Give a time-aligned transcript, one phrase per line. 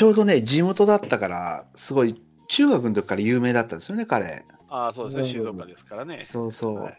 [0.00, 2.18] ちょうどね、地元だったから、すごい、
[2.48, 4.46] 中学の時から有名だったんですよね、彼。
[4.70, 6.24] ああ、そうですね、静岡ですからね。
[6.26, 6.76] そうそう。
[6.76, 6.98] はい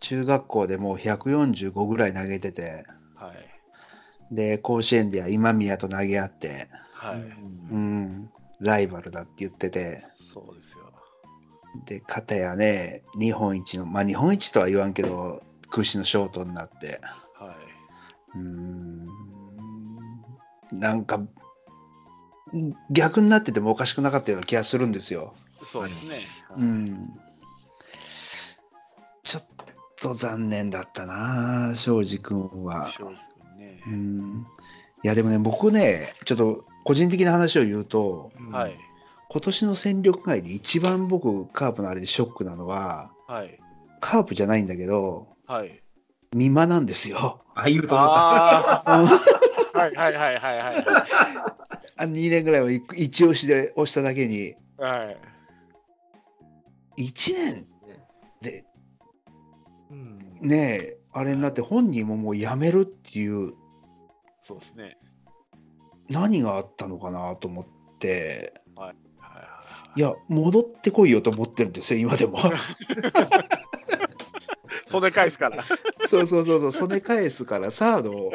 [0.00, 2.84] 中学校でもう145ぐらい投げてて、
[3.14, 3.32] は
[4.32, 4.34] い。
[4.34, 7.18] で、甲子園では今宮と投げ合って、はい。
[7.18, 8.28] うん、
[8.58, 10.92] ライバルだって言ってて、そうですよ。
[11.86, 17.00] で、片やね、日本一の、まあ日本一とは言わんけど、屈指のショートになって、
[17.38, 17.54] は
[18.34, 18.38] い。
[18.38, 19.06] うん、
[20.72, 21.20] なんか、
[22.90, 25.34] 逆になっててもおかしくなかったような気がするんですよ。
[25.70, 26.22] そうですね。
[26.56, 27.10] うん。
[29.24, 29.44] ちょっ
[30.00, 32.90] と残念だったな、庄司君は。
[32.90, 33.12] 正直
[33.58, 33.90] ねう。
[33.90, 34.46] ん。
[35.02, 38.76] いや、でもね、僕ね、ちょっと個人的な話を言うと、はい。
[39.30, 43.58] 今年の戦力外で一番僕、カープのあれでショックなのは、はい。
[44.00, 45.82] カープじゃないんだけど、はい。
[46.34, 47.40] 美馬なんですよ。
[47.54, 48.12] ああいうと思った。
[49.74, 51.61] はいはいはいはいはい。
[51.96, 55.14] あ2年ぐらいは一押しで押しただけに、は
[56.96, 57.04] い。
[57.04, 57.66] 1年？
[58.40, 58.64] で
[59.90, 63.54] うんねえ、あれになって本人ももう辞めるっていう、
[64.42, 64.98] そうですね。
[66.08, 67.66] 何があったのかなと思っ
[67.98, 68.92] て、はいは
[69.94, 72.38] いや、戻ってこいよと思ってるんですよ、今でも。
[72.38, 72.42] い。
[74.86, 75.64] 袖返すから。
[76.08, 78.32] そうそうそうそう、それ返すから、サード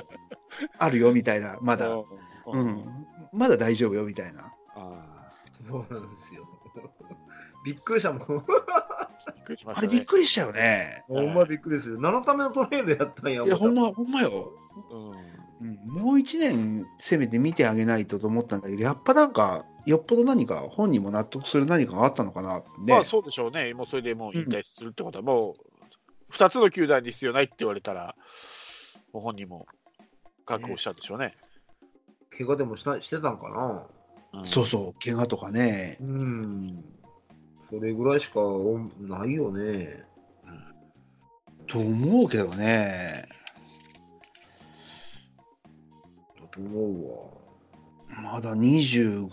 [0.78, 2.06] あるよみたいな、まだ、う。
[2.53, 4.53] うんん、まだ大丈夫よみたいな。
[4.75, 5.33] あ
[5.70, 6.47] そうなんですよ。
[7.66, 8.22] びっくりしたもん。
[8.22, 9.09] あ。
[9.36, 9.88] びっくりしましたね。
[9.88, 11.03] あれびっくりしたよね。
[11.08, 11.97] ほんまびっくりですよ。
[11.97, 13.44] 7ためのトレードやったんや。
[13.44, 13.89] いや、ほんま。
[13.89, 14.53] ま、ほんまよ。
[14.92, 15.38] うん。
[15.59, 22.94] うん、もう1年せめて見てあげないとと思ったんだけど、やっぱなんか、よっぽど何か、本人も納得する何かがあったのかなってね。
[22.94, 23.73] まあそうでしょうね。
[23.73, 25.56] もうそれでもう引退するってことは、も
[26.30, 28.16] う2つの球団に必要ないって言われたら、
[29.14, 29.66] もう本人も
[30.45, 31.36] 覚悟したんでしょうね。
[32.38, 34.40] 怪我でもしたしてたんかな？
[34.40, 35.98] うんそうそう、怪我とかね。
[36.00, 36.84] うん。
[37.70, 40.04] それぐらいしかおないよね。
[41.68, 43.28] と思うけどね。
[46.40, 47.09] だと思う
[48.22, 48.34] わ。
[48.34, 49.28] まだ25、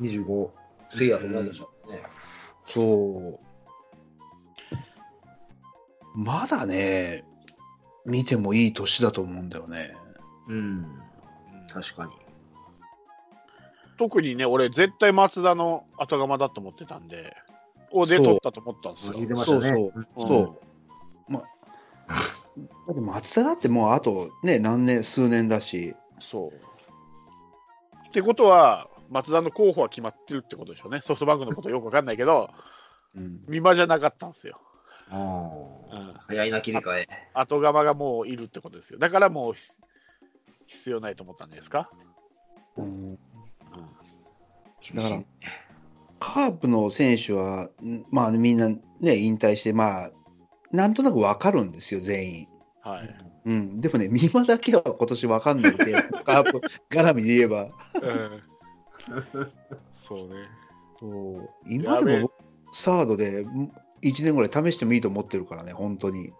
[0.00, 0.50] 25。
[0.90, 1.70] せいやと同いでしょ。
[1.90, 2.02] ね。
[2.66, 3.40] そ
[6.14, 6.18] う。
[6.18, 7.24] まだね、
[8.04, 9.94] 見てもいい年だと思うんだよね。
[10.48, 10.54] うん。
[10.54, 10.86] うん
[11.72, 12.12] 確かに。
[14.00, 17.36] 特にね、俺、絶対松田の後釜だと思ってたんで、
[17.90, 19.12] をでそう取ったと思ったんですよ。
[19.44, 20.56] そううんそ
[21.28, 21.30] う。
[21.30, 21.40] ま、
[22.08, 22.16] だ
[22.92, 25.94] って松田だってもうあとね、何年、数年だし。
[26.18, 26.48] そう。
[28.08, 31.02] ってことは、松田の候補は決まってるってことでしょうね。
[31.02, 32.48] ソフトバンクのことよくわかんないけど、
[33.14, 34.58] うん、美馬じゃなかったんですよ。
[35.10, 35.16] あ
[35.92, 36.14] うんあ。
[36.26, 37.08] 早いな、切り替え。
[37.34, 38.98] 後釜がもういるってことですよ。
[38.98, 39.70] だからもうひ
[40.68, 41.90] 必要ないと思ったんじゃないですか？
[42.78, 43.18] うん
[44.94, 45.22] だから
[46.18, 48.68] カープの選手は、んまあみんな
[49.00, 50.10] ね、引退して、まあ、
[50.70, 52.48] なんとなくわかるんですよ、全員。
[52.82, 53.16] はい。
[53.46, 55.92] うん、でもね、美馬だけは今年わかんないで、
[56.24, 56.60] カープ
[56.90, 57.68] 絡みで言えば。
[59.92, 60.34] そうね。
[60.98, 62.32] そう今でも僕
[62.74, 66.32] サードでん1年ぐらい試してもいいと思ってるからね、本当に。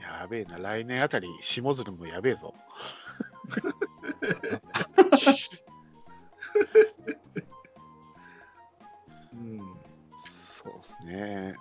[0.00, 2.54] やべえな、来年あたり、下鶴もやべえぞ。
[9.34, 9.60] うん。
[10.24, 11.54] そうですね。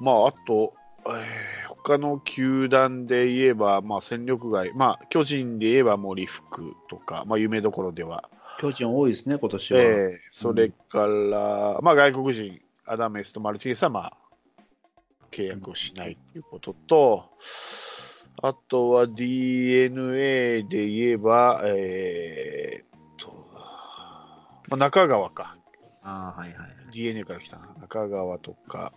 [0.00, 0.74] まあ、あと、
[1.06, 8.28] えー他の球団で言えば、まあ、戦力外、まあ、巨人で言えば森福とか、まあ、夢どころでは、
[8.60, 9.80] 巨人多いですね、今年は。
[9.80, 14.12] えーそれから、まあ、外国人、アダメスとマルティネスは、まあ、
[15.30, 17.30] 契約をしないということと、
[18.40, 23.32] あとは DNA で言えば、えーっと、
[24.68, 25.56] まあ、中川か、
[26.02, 26.68] ああ、はいはい。
[26.92, 28.92] DNA から来たな中川とか、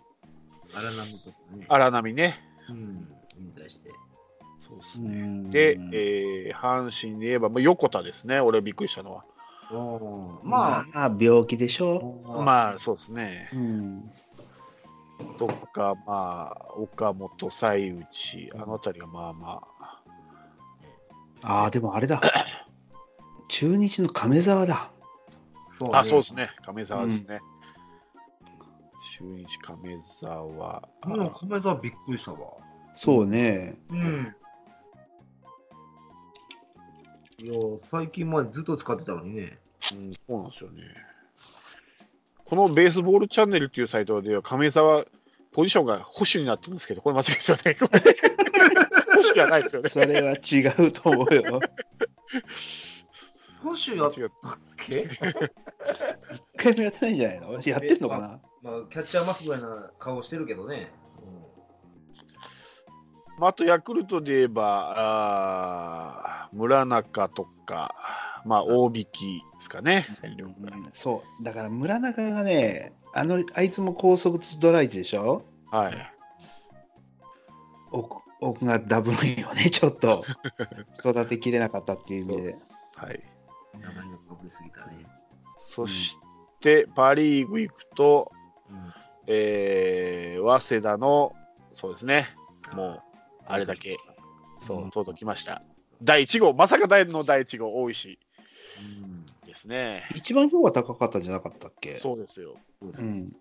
[0.74, 1.66] 荒波とかね。
[1.68, 2.40] 荒波ね。
[2.70, 3.08] うん。
[3.38, 3.90] 引退して。
[4.66, 5.18] そうですね。
[5.18, 9.24] うんで、えー阪神で言えば、まあ、横田ですね、俺びっくりしたのは。
[10.44, 12.22] ままあ、病気でしょ。
[12.26, 13.48] あ、まあ、そうですね。
[13.54, 14.10] うん。
[15.38, 20.02] とか、まあ、岡本、西内、あの辺りがまあまあ、
[21.42, 22.20] ああ、でもあれだ。
[23.48, 24.90] 中日の亀沢だ。
[25.70, 27.40] そうあ、そうですね、亀沢ですね。
[29.18, 30.88] 中日亀沢。
[31.06, 32.38] うん、亀沢びっくりしたわ。
[32.94, 33.78] そうね。
[33.90, 34.36] うん。
[37.38, 39.58] いや、最近までずっと使ってたのにね。
[39.92, 40.82] うん、そうなんですよね。
[42.52, 45.06] このベースボールチャンネルっていうサイトでは、亀沢、
[45.52, 47.76] ポジションが保守になってるんですけど、これ間違いですよね。
[47.80, 49.88] 保守はないですよね。
[49.88, 51.60] それは違うと思うよ。
[53.62, 54.12] 保守やっっ
[54.76, 55.08] け？
[55.08, 57.52] 一回もやってないんじゃないの？
[57.64, 58.38] やってんのかな？
[58.60, 60.92] まあ、キャッチャーマスぐらいな顔してるけどね。
[63.38, 67.94] まあ、あとヤクルトで言えば、あー村中とか、
[68.44, 71.44] まあ、大引きですかね、うんそう。
[71.44, 75.44] だから村中がね、あの、あいつも高速ドライチでしょ？
[75.70, 76.12] はい。
[77.90, 80.24] 奥奥がダブルよね、ちょっと。
[80.98, 82.56] 育てきれなかったっていう意味で。
[82.96, 83.22] はい、
[83.74, 83.80] うん。
[83.80, 85.06] 名前がかぶりすぎたね。
[85.58, 86.18] そし
[86.60, 88.32] て、パ・リーグ行くと、
[88.68, 88.92] うん。
[89.26, 91.32] えー、早稲田の、
[91.74, 92.26] そうですね、
[92.74, 93.02] もう、
[93.52, 93.98] あれだけ、
[94.66, 95.62] そうう、んとうとう来ました。
[96.02, 98.18] 第1号、まさか第の第1号、大石
[98.80, 100.04] うんですね。
[100.16, 101.98] 一番評価高かったんじゃなかったっけ？
[101.98, 102.56] そうですよ。
[102.80, 103.36] うん。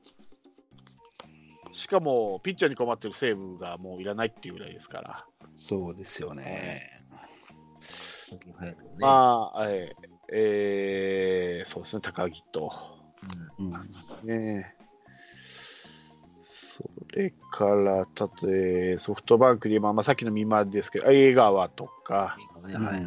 [1.72, 5.26] しかも、ピッチャーに困ってる西武がもういらないっていうぐらいですから。
[5.56, 6.82] そうですよね。
[8.60, 8.76] ね。
[9.00, 12.72] まあ、えーえーそうですね、高木と。
[13.60, 14.28] うんうん。
[14.28, 14.76] ね
[16.72, 23.04] それから、たとえソフトバンクで今、まあ、さっきの見間ですけど、江川とか、ねはい。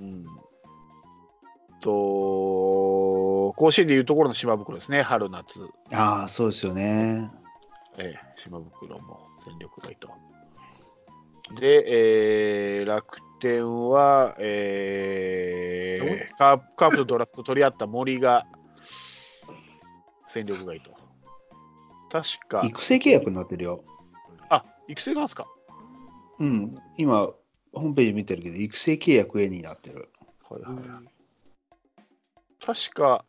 [0.00, 0.26] うん、
[1.80, 5.60] と、甲子園でいうところの島袋ですね、春夏、
[5.92, 7.30] ああ、そうですよね。
[7.96, 10.10] えー島袋も戦力外と。
[11.58, 18.46] で、えー楽天は、えーカープカープとドラフト取り合った森が
[20.26, 21.05] 戦力外と。
[22.10, 23.84] 確か、育成契約になってるよ。
[24.50, 25.46] あ育成なんですか？
[26.38, 26.76] うん。
[26.96, 30.10] 今、ホームページ見てるけど、育成契約 A になってる。
[30.48, 31.08] はいはい
[32.64, 33.24] 確か、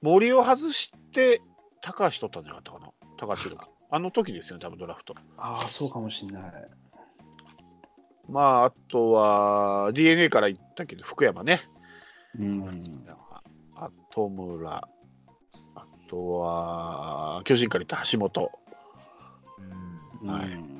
[0.00, 1.40] 森を外して、
[1.82, 5.14] 高橋取ったんじゃなかったかな、高橋宏樹 あの時ですよね、多分ドラフト。
[5.36, 6.52] ああ、そうかもしんない。
[8.28, 11.60] まあ、あとは d n a から行ったけど、福山ね、
[12.38, 13.06] うん。
[13.76, 14.88] あと村、あ
[16.14, 18.52] とは巨人から行った橋本、
[20.22, 20.74] うんはいうん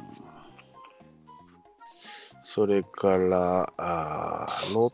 [2.47, 4.93] それからあーロッ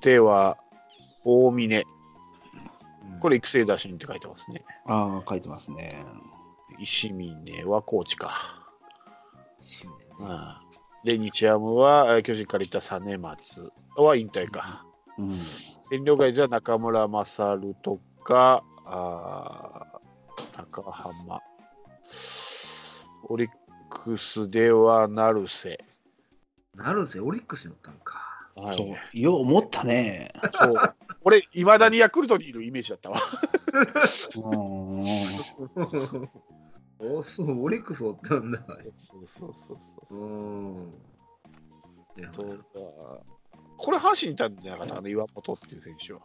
[0.00, 0.56] テは
[1.24, 1.84] 大峰、
[3.20, 4.64] これ育成打診って書いてますね。
[4.86, 6.02] ああ、書いてますね。
[6.80, 8.32] 石峰はコーチか。
[9.60, 14.86] 新年ねうんで、日ハムはえー巨人から行った実松は引退か。
[15.18, 15.30] うん。
[15.90, 21.40] 占領外では中村勝とか、あー高浜。
[23.28, 23.50] オリッ
[23.90, 25.84] クスでは成瀬。
[26.74, 28.20] なるぜ、オリックスに乗ったんか。
[28.54, 29.18] はいそう。
[29.18, 30.32] よう思ったね。
[30.60, 30.74] そう
[31.22, 33.18] 俺、いまだにヤクルトにいるイメージだったわ。
[34.36, 35.04] うん。
[37.00, 38.58] おそう、オリックスおったんだ。
[38.98, 40.28] そうそうそうそううそう。
[40.28, 40.94] ん。
[42.18, 42.44] いやと
[43.76, 46.20] これ、阪神にいたんじゃなかったかな、岩本っていう選手は。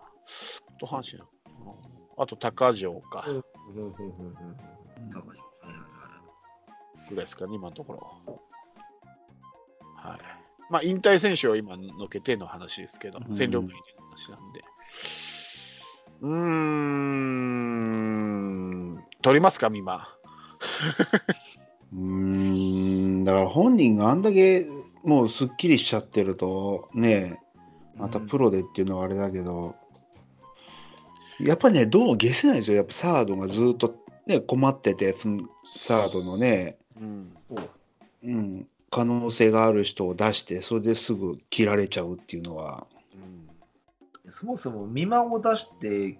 [0.79, 1.25] と阪神な
[1.65, 1.77] の
[2.19, 3.25] あと、高城か、
[7.09, 7.99] ぐらいですかね、今のところ。
[9.95, 10.19] はい。
[10.69, 14.61] まあ、引退選手を今のけての話ですけど、うん戦力外での話なんで。
[16.21, 16.29] うー
[18.97, 20.09] ん、取りますか、今。
[21.93, 23.23] うーん。
[23.23, 24.67] だから本人があんだけ
[25.03, 27.39] もうすっきりしちゃってると、ね、
[27.95, 29.75] またプロでっていうのはあれだけど、
[31.39, 32.77] やっぱね、どうも消せないですよ。
[32.77, 33.95] やっぱサードがずっと
[34.27, 37.35] ね、困ってて、うんサードのね、うん。
[38.23, 46.19] うん、可能性がある人を出して、それですぐ切られちゃうっていうのは、うんそもそも見間を出して、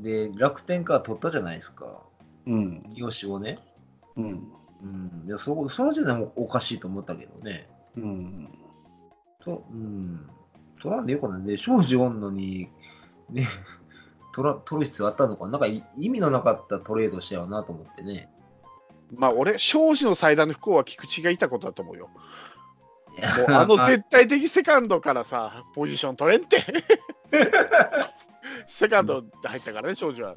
[0.00, 2.02] で、楽天から取ったじゃないですか。
[2.46, 3.58] うん、三好をね。
[4.16, 5.24] うん、うん。
[5.26, 7.68] いやそこその時点でもおかしいと思ったけどね。
[7.96, 8.48] うん。
[9.44, 10.28] と、うん。
[10.82, 11.46] 取らんでよかったね。
[11.46, 12.68] で、庄司おんのに、
[13.30, 13.46] ね、
[14.32, 15.52] 取ら取る必要あったのかな？
[15.52, 18.28] なんかい意味のなかったトレードしたよなと思ってね。
[19.16, 22.10] まあ、俺、庄司の最大の不幸は菊池がいたことだと思うよ。
[23.48, 26.58] もうあの絶対的セカンドからさ、ポジション取れんって。
[28.66, 30.34] セカンドで入ったからね、庄司は。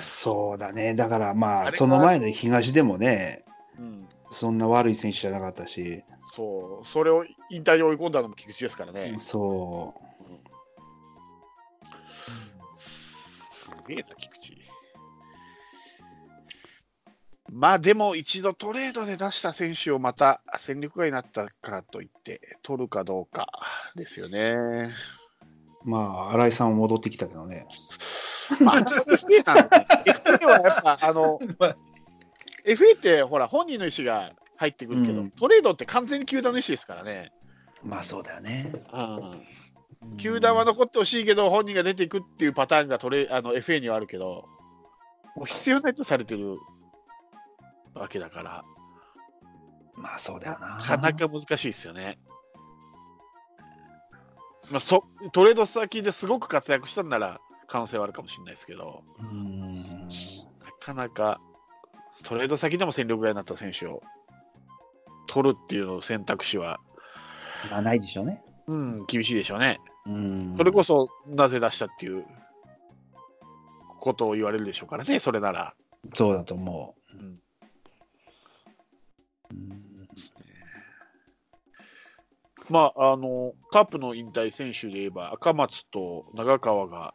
[0.00, 0.94] そうだね。
[0.94, 3.44] だからまあ、その前の東でもね、
[3.78, 6.02] うん、そんな悪い選手じゃなかったし、
[6.34, 9.16] そう、それを引退に追い込んだのも菊池ですからね。
[9.20, 9.94] そ
[13.84, 14.56] すげえな、菊池。
[17.50, 23.48] まあでも、一度トレードで出した選手をまた戦力外になったからといって、取るかどうか
[23.94, 24.94] ですよね。
[25.84, 25.90] う。
[25.90, 27.66] まあ、新井さんは戻ってきたけどね。
[28.60, 29.86] まあ、FA なのね。
[30.06, 31.38] FA はやっぱ、あの、
[32.64, 37.32] FA ってほら、本人の意思が入ってくるけど、うんトレードって完全に球団の意思ですからね。
[37.82, 38.72] まあそうだよね。
[40.16, 44.48] 球団は残ってほしいけど、本人が出ていくっていうパターンがトレあの FA にはあるけど、
[45.36, 46.58] もう必要ないとされてる
[47.94, 48.64] わけだから、
[49.94, 50.76] まあそうだよな。
[50.76, 52.18] なかなか難しいですよね。
[54.70, 59.76] まあ、そトレード先ですごく活躍したんなら可能性はあるかもしれないですけど、うん。
[59.76, 59.84] な
[60.80, 61.40] かなか
[62.24, 64.02] トレード先でも戦力外になった選手を
[65.26, 66.80] 取るっていうの選択肢は、
[67.70, 68.42] まあないでしょうね。
[68.66, 69.80] うん、厳しいでしょうね。
[70.06, 70.54] うん。
[70.56, 72.24] それこそなぜ出したっていう
[74.00, 75.74] ことを言われるでしょうからね、それなら。
[76.14, 77.16] そうだと思う。
[77.16, 77.38] うん
[79.52, 79.82] うん
[82.68, 87.12] まあ、あのカープの引退選手で言えば、赤松と長川が、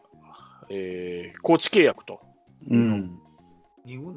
[0.69, 2.21] えー、コーチ契約と、
[2.69, 3.19] うん。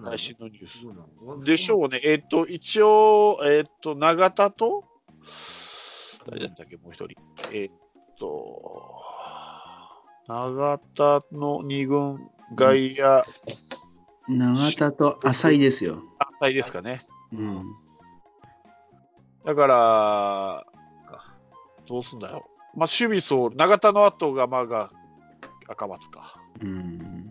[0.04, 1.46] 最新のニュース。
[1.46, 4.84] でしょうね、えっ、と、一応、えっ、と、永田と、
[6.28, 7.20] 誰だったっけ、もう一人。
[7.52, 7.70] えっ、
[8.20, 9.00] と、
[10.28, 13.24] 永田の二軍、外野、
[14.28, 16.04] 永田と浅井ですよ。
[16.40, 17.04] 浅井ですかね。
[17.32, 17.64] うん。
[19.44, 20.66] だから、
[21.88, 22.46] どうすんだよ。
[22.76, 24.92] まあ、守備層、永田の後が、まあ、が
[25.66, 26.36] 赤松か。
[26.62, 27.28] うん。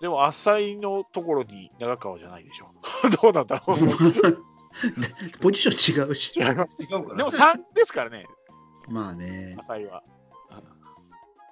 [0.00, 2.70] でも、浅井のところに長川じゃないでしょ。
[3.20, 3.78] どうなんだろう。
[5.42, 6.30] ポジション違うし。
[6.34, 8.24] 違でも3ですからね、
[8.88, 9.56] まあね。
[9.58, 10.02] 浅井は。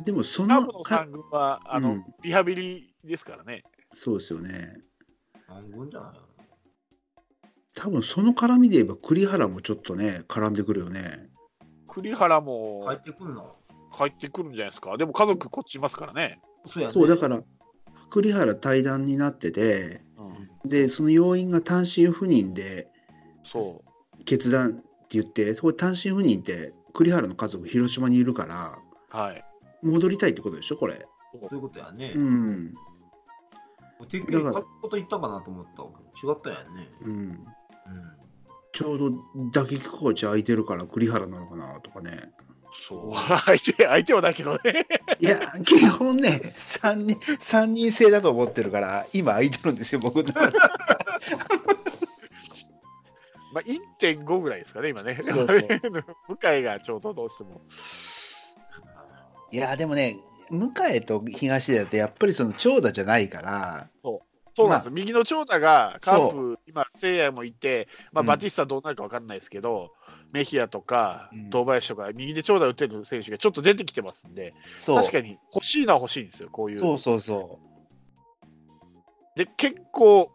[0.05, 3.63] でもそのカープの3軍は、あの、うんリハビリですからね。
[3.95, 4.83] そうですよね。
[5.49, 6.21] 何軍じゃないの？
[7.75, 11.29] 多分その絡みで言えば栗原もちょっとね、絡んでくるよね。
[11.87, 13.55] 栗原も帰ってくるの？
[13.97, 14.97] 帰ってくるんじゃないですか。
[14.97, 16.41] でも家族こっちいますからね。
[16.67, 16.93] そうやね。
[16.93, 17.41] そう、だから、
[18.11, 20.03] 栗原対談になってて、
[20.65, 22.89] うん、で、その要因が単身赴任で
[23.45, 23.83] そ
[24.25, 28.79] 決断って言って、そこ単身赴任って栗原の家族広島にいるから、
[29.15, 29.17] う。
[29.17, 29.45] はい。
[29.83, 31.07] 戻りたいってことでしょ、これ。
[31.33, 32.19] そういうことやねう。
[32.19, 32.75] ん。
[34.09, 35.91] てっきりこと言ったかなと思ったわ
[36.23, 36.89] 違ったんやね。
[37.03, 37.11] うん。
[37.11, 37.39] うん。
[38.73, 39.11] ちょうど
[39.53, 42.31] 打撃コーチ空いてるから栗原なのかなとかね。
[42.89, 43.15] そう。
[43.15, 44.87] 相手、相手はだけどね。
[45.19, 50.25] いや、基本ね、3人、三人制だと思ってるから、今空いてるんですよ、僕。
[53.53, 55.19] まあ、1.5ぐらいですかね、今ね。
[55.23, 55.47] そうそう
[56.39, 57.63] 向井がちょうどどうしても。
[59.51, 60.19] いや、でもね、
[60.51, 63.91] 向井と東出だとやっぱりその長打じゃないから、
[64.59, 64.69] そう。
[64.69, 68.27] なんです、右の長打がカーそプ、今、聖夜もいて、まあ、うん。
[68.27, 69.93] バティスタどうなるか分かんないですけど、
[70.33, 71.51] メヒアとかうん。
[71.51, 74.97] 堂林とか、右で長打打ってる選手がちょっと出てきてますんで、そう。
[74.97, 76.81] 確かに欲しいのは欲しいんですよ、こういう。
[76.81, 77.61] そうそうそ
[79.37, 80.33] で、結構、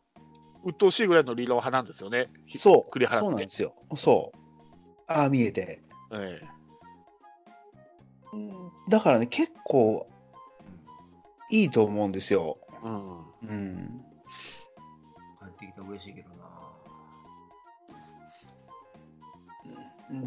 [0.64, 2.58] 鬱陶しいぐらいの理論派なんですよね、う。
[2.58, 3.76] そう、栗原そうなんですよ。
[3.98, 4.38] そう。
[5.08, 5.82] ああ、見えて。
[6.14, 6.53] ええ
[8.90, 10.08] だからね、結構
[11.50, 12.58] いいと思うんですよ。
[12.84, 14.02] うんうん。
[15.40, 16.36] 帰ってきたら嬉しいけどな。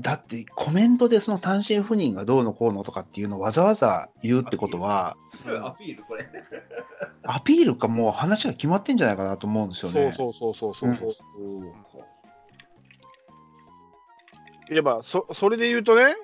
[0.00, 5.16] だってコメントでその単身赴任がどうのこうのとかっていうのをわざわざ言うってことは、
[5.62, 6.26] アピールこれ。
[7.22, 10.12] アピールかもう話が決まってんじゃないかなと思うんですよね。
[10.16, 11.98] そうそうそうそうそうそ
[14.70, 14.74] う。
[14.74, 16.16] いえばそそれで言うとね、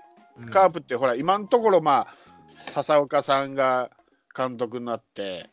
[0.51, 2.15] カープってほら、今のところ、まあ、
[2.71, 3.91] 笹岡さんが
[4.37, 5.51] 監督になって、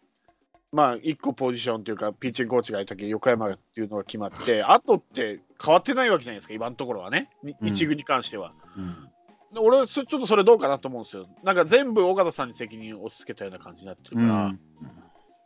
[0.72, 8.54] まあ、1個ポジションというか、ピッチングコーチがいた時横山っていうのが決まって、あとって変わってないわけじゃないですか、今のところはね、にうん一軍に関しては。
[8.78, 9.10] うん
[9.52, 11.28] で俺はそちょっとそれどうかなと思うんですよ。
[11.44, 14.60] なんか全部尾形さんに責任を押し付けたような感じになってるから、うん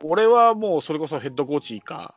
[0.05, 2.13] 俺はもうそれこそヘッドコーチ以下、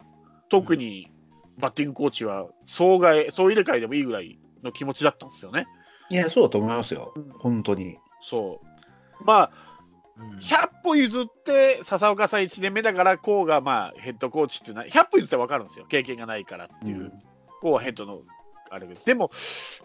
[0.48, 1.12] 特に
[1.58, 5.66] バッティングコーチは総外、総入れ替えでもいいぐらいの気持ちだったんですよね。
[6.10, 7.14] いや、そうだと思いますよ。
[7.38, 7.98] 本当に。
[8.22, 8.66] そう。
[9.24, 9.50] まあ、
[10.18, 17.12] うん100歩譲って、笹岡さん1年目だから、こうがまあヘッドコーチっていうのは、100歩譲って分かるんですよ、経験がないからっていう、
[17.60, 18.22] こうはヘッドの
[18.70, 18.96] あれで。
[19.04, 19.30] でも、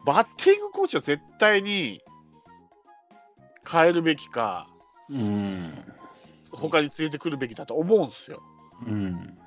[0.06, 2.02] バッティングコーチは絶対に
[3.70, 4.68] 変えるべきか、
[5.10, 5.84] うん。
[6.52, 8.42] 他に連れてくるべきだと思うんですよ。
[8.88, 8.94] うん。
[8.94, 9.38] うん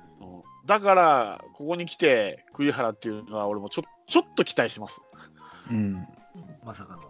[0.65, 4.99] だから、ここに来て、栗原っていうのは、俺もちょちょっと期待します。
[5.69, 6.07] うん。
[6.63, 7.03] まさかの。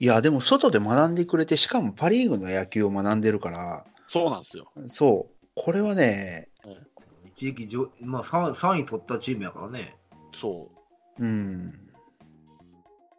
[0.00, 4.72] いや、でも外で学んでくれて、しかもパ・リーグの野球を学んでるから、そうなんですよ。
[4.88, 6.48] そう、これはね、
[7.26, 9.96] 一時期上、まあ、3, 3位取ったチームやからね。
[10.34, 10.68] そ
[11.18, 11.74] うん。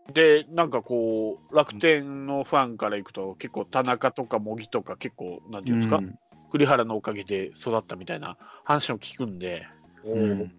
[0.09, 0.13] う。
[0.13, 6.17] で、なんかこう、楽天のファンからいくと、結構田中とか茂木とか、結構、なんていうんですか、うん
[6.51, 8.35] 栗原のおかげで育ったみたいな
[8.65, 9.65] 話を聞くんで、
[10.03, 10.51] うん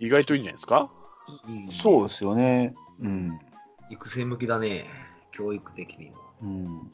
[0.00, 0.90] 意外といいんじゃないですか？
[1.82, 2.74] そうですよね。
[3.02, 3.38] うん。
[3.90, 4.86] 育成向きだね。
[5.32, 6.16] 教育的にも。
[6.42, 6.92] うん。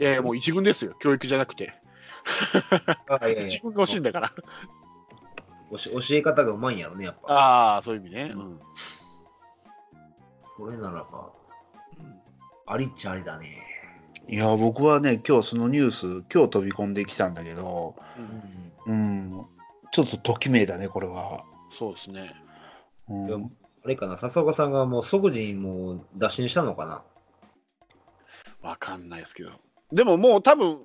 [0.00, 0.94] いやいや、もう一軍ですよ。
[1.00, 1.72] 教育じゃなくて。
[3.08, 4.30] あいやいや一軍が欲しいんだから。
[5.70, 7.32] 教え教え方がうまいんやろね、やっぱ。
[7.32, 8.32] ああ、そういう意味ね。
[8.34, 8.60] うん。
[10.40, 11.30] それならば、
[12.66, 13.62] ありっちゃありだね。
[14.28, 17.96] いや、僕はね、今日そのニュース、今日飛び込んできたんだけど、
[18.86, 19.46] うんうん、
[19.92, 21.44] ちょっとときめいたね、これは。
[21.76, 22.34] そうですね。
[23.08, 23.52] うん
[23.84, 27.02] あれかな、笹岡さんがもう即時にもう打診したのかな？
[28.62, 29.52] わかんないですけど。
[29.92, 30.80] でももう多分、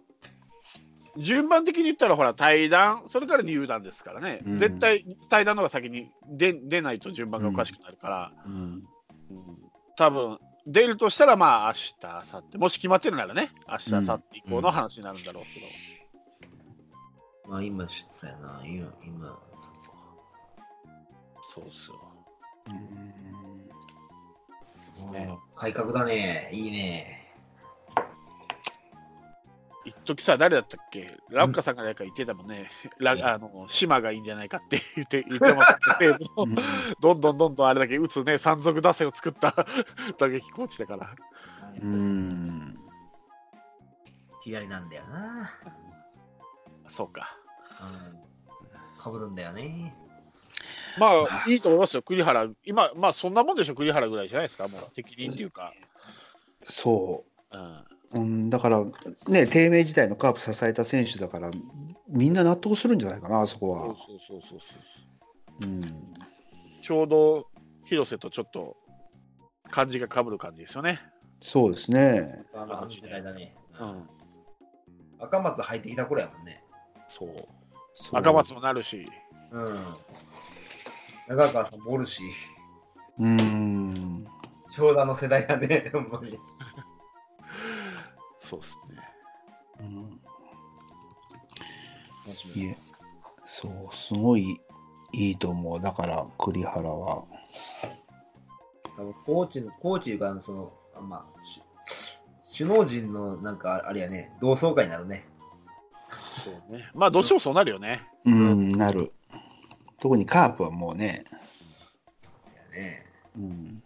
[1.17, 4.41] 順番的に言ったら、ほら、対談、それから入団ですからね。
[4.45, 8.83] うん絶対、対談の方が先に出出ないと順番がおかしくなるから、うんうん
[9.97, 12.09] 多分出るとしたら、まあ、明日、明
[12.39, 15.59] 後日、もし決まってるならね、明日、明後日以降の話になるんだろうけ
[17.45, 19.39] ど、まあ今、そうやな、今、今、
[21.53, 22.04] そうっすよ。
[22.67, 22.95] うん
[25.11, 26.49] ね改革だね。
[26.51, 27.21] いいね。
[29.85, 31.15] 一時さ、誰だったっけ？
[31.29, 32.69] ラッカさんが誰か言ってたもんね、
[32.99, 36.17] ラあの島がいいんじゃないかって 言って言ってましたけど、
[36.99, 39.53] どんどんどんどんあれだけ打つね、山賊打線を作った
[40.17, 41.15] 打撃コーチだから。
[41.81, 42.79] うん。
[44.41, 45.51] 左なんだよな。
[46.87, 47.37] そうか。
[47.81, 48.99] うん。
[48.99, 49.95] かぶるんだよね。
[50.97, 52.47] まあ、いいと思いますよ、栗原。
[52.65, 55.73] 今、まあ、そんなもんでしょ、栗原ぐらいじゃないですか、もう、適任っていうか。
[56.63, 57.59] そうん。
[57.61, 57.85] う。
[58.13, 58.85] うん、だから、
[59.27, 61.51] ね、低迷時代のカープ支えた選手だから、
[62.07, 63.95] みんな納得するんじゃないかな、あそこそうは。
[63.95, 64.65] そうそうそうそ
[65.61, 65.65] う。
[65.65, 65.81] うん。
[66.81, 67.47] ちょうど、
[67.85, 68.77] 広瀬とちょっと、
[69.71, 71.01] 感じがかぶる感じですよね。
[71.41, 72.43] そうですね。
[72.53, 73.55] あの時代だね。
[73.79, 74.09] うん。
[75.19, 76.63] 赤松入ってきた頃やもんね。
[77.09, 77.29] そう。
[77.93, 79.09] そう赤松もなるし、
[79.51, 79.95] うん。
[81.27, 82.21] 長川さんもおるし、
[83.19, 84.27] うん。
[84.69, 86.39] ちょうどあの世代やね、 ほんまに。
[88.39, 89.01] そうですね。
[89.79, 90.21] うん
[92.25, 92.77] 楽しみいえ、
[93.45, 94.59] そう、すごい
[95.13, 95.79] いいと思う。
[95.79, 97.23] だから、栗原は。
[99.25, 101.61] コーチの、コーチいうか、その、あまあ、し
[102.57, 105.25] 首脳陣のなんかあれやね、同窓会になるね。
[106.43, 106.89] そうね。
[106.93, 108.03] まあ、どうしてもそうなるよね。
[108.25, 109.11] うん、なる。
[109.99, 111.25] 特にカープはもうね、
[112.43, 113.05] そうやね。
[113.37, 113.83] うん、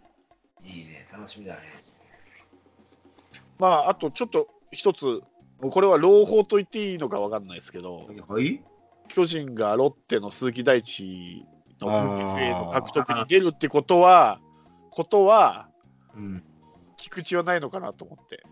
[0.64, 1.60] いいね、楽しみだね。
[3.58, 5.22] まあ、あとちょっと一つ、
[5.60, 8.62] これは朗報と言っていいのかわかんないですけど、はい？
[9.08, 11.44] 巨人がロッテの鈴木大地
[11.80, 14.40] のあー FA の獲得に出るってことは、
[14.90, 15.68] ことは、
[16.14, 16.44] うん。
[16.96, 18.42] 菊池はないのかなと思って。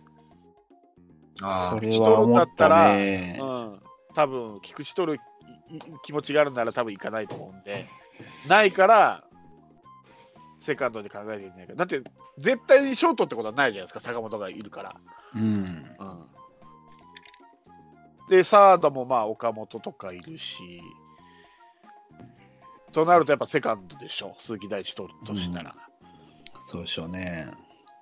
[1.42, 3.44] あそれは思ったねう。
[3.44, 3.80] ん、
[4.14, 5.20] 多分菊池取る
[6.02, 7.88] 気持ちがあるなら多分行かないと思うんで、
[8.46, 9.24] ないから、
[10.60, 11.76] セカンドで考えていけないから。
[11.76, 12.02] だって、
[12.38, 14.96] 絶対にショートってことはないじゃないですか、坂本がいるから。
[15.34, 15.84] うん、
[18.28, 20.82] で、サードもまあ岡本とかいるし、
[22.92, 25.74] となるとやっぱセカンドでしょ、鈴木大地取るとしたら。
[26.66, 27.48] そうでしょうね。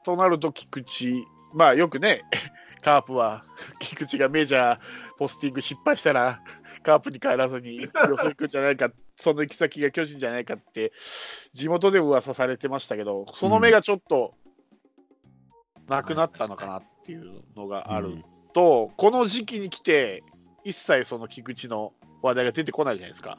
[0.05, 1.25] となると菊池、
[1.55, 2.23] まあよくね、
[2.83, 3.45] カープは
[3.81, 4.79] 菊池がメジャー
[5.19, 6.41] ポスティング失敗したら、
[6.87, 10.93] カープに帰らずに 予想行くんじゃないか、その行き先が巨人じゃないかって、
[11.53, 14.35] 地元でも噂されてましたけど、その目がちょっと
[15.89, 18.23] なくなったのかなっていうのがある
[18.55, 20.23] と、この時期に来て、
[20.63, 23.39] 一切その菊池の話題が出てこないじゃないですか。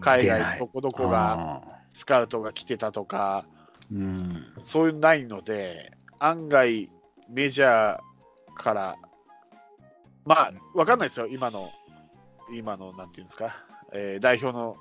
[0.00, 6.90] 海外どこどこがあスカウトが来てたとか、ーうん、そういうのないので、案外
[7.28, 8.00] メジャー
[8.54, 8.96] から、
[10.24, 11.70] まあ、わかんないですよ、今の、
[12.52, 13.54] 今の、なんていうんですか、
[13.92, 14.76] えー代表の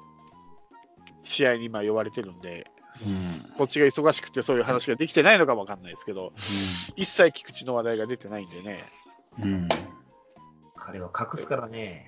[1.24, 2.68] 試合に今呼ばれてるんで、
[3.06, 6.32] うん、そっちが忙しくてそういう話ができてないのかもわかんないですけど、
[6.96, 8.86] 一切菊池の話題が出てないんでね。
[9.40, 9.70] うん、うん。
[10.76, 12.06] 彼は隠すからね。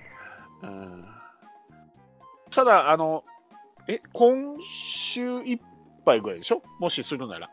[0.62, 1.04] うん
[2.50, 3.24] ただ、あの、
[3.86, 5.60] え、今週いっ
[6.04, 6.62] ぱいぐらいでしょ？
[6.80, 7.48] もしするなら。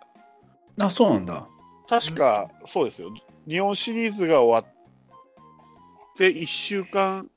[0.79, 1.47] あ、そうなんだ。
[1.87, 3.11] 確か、そうですよ。
[3.47, 7.29] 日本シリーズが終わって、1週間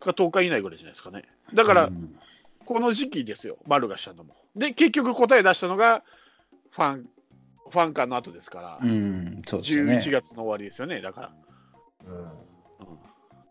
[0.00, 1.24] か10日以内ぐらいじゃないですかね。
[1.54, 2.18] だからう、ん
[2.64, 4.34] この時期ですよ、丸がしたのも。
[4.56, 6.02] で、結局答え出したのが、
[6.70, 7.06] ファン、
[7.70, 9.96] ファン間の後ですから、うん、そうですよね。
[9.98, 11.32] 11月の終わりですよね、だから。
[12.06, 12.28] うん。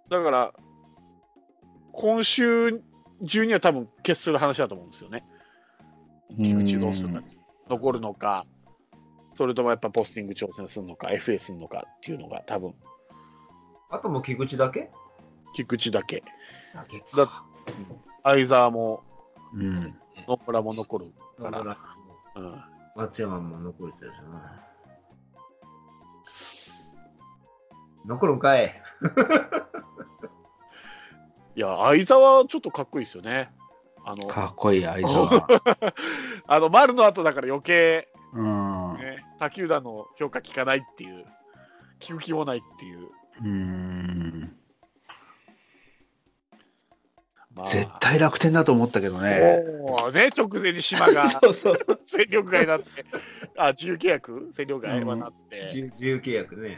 [0.10, 0.54] だから、
[1.94, 2.84] 今週
[3.26, 5.24] 中には多分決する話だと思うんですよね。
[6.38, 7.24] 菊池どうするか
[7.70, 8.46] 残るのか、
[9.36, 12.76] それともやっぱポスティング挑戦するのか、FA するのかっていうのが多分、
[13.90, 14.92] あともう菊池だけ？
[15.56, 16.24] 菊池だけ。
[16.74, 17.28] だけだ
[18.24, 19.04] 相沢も
[19.54, 19.96] うん、ね
[20.28, 21.06] 野村も残る。
[21.42, 21.78] だから、
[22.36, 22.62] うん、
[22.96, 24.10] 松山も残るしな。
[28.06, 28.66] 残るんかい。
[31.56, 33.50] いや、相沢はちょっとかっこいいですよね。
[34.04, 35.48] あの、かっこいい、相沢。
[36.48, 38.98] あの丸の後だから余計、うん。
[38.98, 41.26] ね、他球団の評価聞かないっていう、
[42.00, 43.10] 聞く気もないっていう。
[43.42, 44.65] うん。
[47.56, 49.64] まあ、絶対楽天だと思ったけどね。
[49.80, 51.78] もうね、直前に島が そうそう。
[52.06, 52.86] 戦力外になって、
[53.58, 54.50] あ、自由契約？
[54.54, 55.06] 戦力外？
[55.06, 56.78] はなって、自由自由契約ね。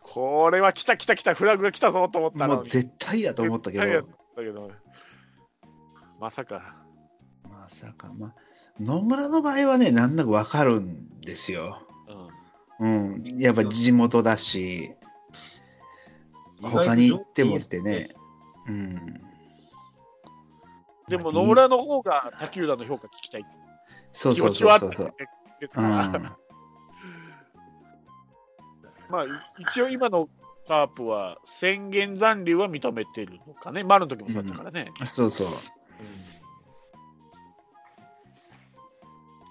[0.00, 2.60] これは来た来た来た、フラグが来たぞと思ったのに。
[2.60, 4.70] もう絶対やと思ったけど、たけど、
[6.20, 6.76] まさか。
[7.48, 8.34] まさか、まあ、
[8.78, 11.82] 野村の場合はね、なんなくわかるんですよ。
[12.08, 12.36] うん
[12.78, 13.38] うん。
[13.38, 14.92] やっぱ地元だし、
[16.62, 16.70] うん。
[16.70, 18.10] 他に行ってもってね。
[18.68, 19.25] うん。
[21.08, 23.46] でもまあ野村の方が他球団の評価聞きたい気
[24.18, 24.34] そう。
[24.34, 24.94] そう持ちはあったそう。
[24.94, 25.16] そうそう。
[25.60, 26.12] ですから、うん。
[29.10, 29.24] まあ
[29.58, 30.28] 一応今の
[30.66, 34.90] カープは宣言残留は認めてるのかね、丸の時もそうだったからね。
[35.06, 35.48] そうそう。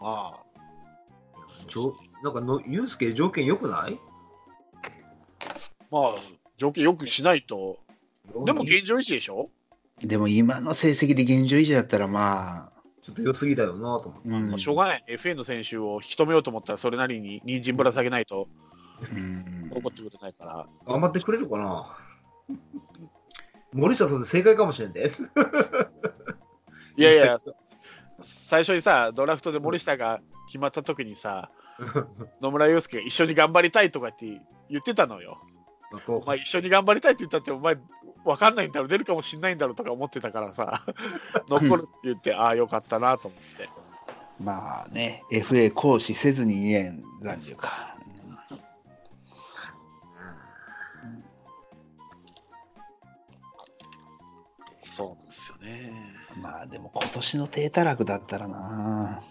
[0.02, 0.46] ああ。
[1.70, 4.00] ちょなんかの、ユうスケ条件良くない？
[5.90, 6.16] まあ
[6.58, 7.80] 条件よくしないと、
[8.46, 9.50] でも現状維持でしょ、
[10.08, 12.72] でも今の成績で現状維持だったらまあ、
[13.04, 14.30] ちょっと良すぎだよなと思って。
[14.30, 14.50] うん。
[14.50, 18.48] まあ、しょうがない、FA の選手を引き止めようと思ったら、それなりに人参ぶら下げないと
[19.14, 19.72] うん。
[19.72, 21.98] 怒ってくれないから、頑張ってくれるかな。
[23.74, 25.12] 森下さんで正解かもしれんで。
[26.98, 27.40] いやいや、
[28.22, 31.52] 最初にさ、ドラフトで森下が決まった時にさ、
[32.42, 35.42] 野村祐介が一緒に頑張りたいとかって言ってたのよ。
[36.08, 37.76] お前一緒に頑張りたいって言ったって、お前
[38.26, 40.82] 分かんないんだろ、出るかもしんないんだろうとか思ってたからさ、
[41.48, 43.70] 残るって言って、ああ、よかったなと思って。
[44.40, 47.96] まあね、FA 行使せずに2年残留か。
[54.82, 55.92] そうなんですよね。
[56.42, 59.22] まあでも今年の低たらくだったらな。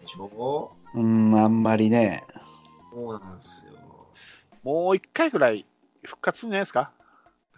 [0.00, 0.72] でしょ？
[0.94, 2.24] うん、あんまりね。
[2.92, 3.72] そうなんですよ。
[4.62, 5.64] もう一回ぐらい
[6.04, 6.90] 復活するんじゃないですか？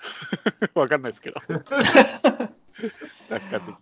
[0.75, 1.41] 分かんないですけど。
[3.29, 3.75] 楽観的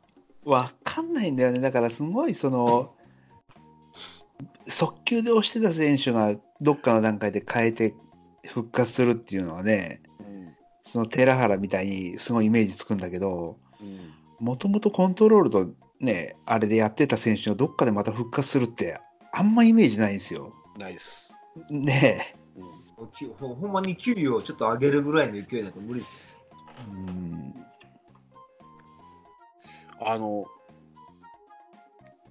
[0.44, 1.60] わかんないんだよね。
[1.60, 2.94] だからすごいその、
[4.68, 7.94] 速球で押してた選手がどっかの段階で変えて
[8.48, 15.68] 復活するっていうのはね、うんその寺原みたいにすごいイメージつくんだけど、うんもともとコントロールと
[16.00, 18.98] ね、あれでやってた選手がどっかでまた復活するって、
[19.32, 20.54] あんまイメージないんですよ。
[20.78, 21.32] ないです。
[21.70, 22.39] ねうんき
[23.38, 26.18] ほほんまに給与をちょっと上げるぐらいの勢いだと無理ですよ。
[26.78, 26.90] え。
[26.90, 27.54] うん。
[30.02, 30.46] あの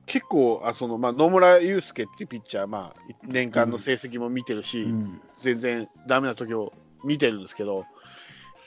[0.05, 6.73] 結構あその、まあ、野村祐介っていうピッチャー、まあ、年間の成績も見てるし、うん全然ダメな時を
[7.05, 7.86] 見てるんですけど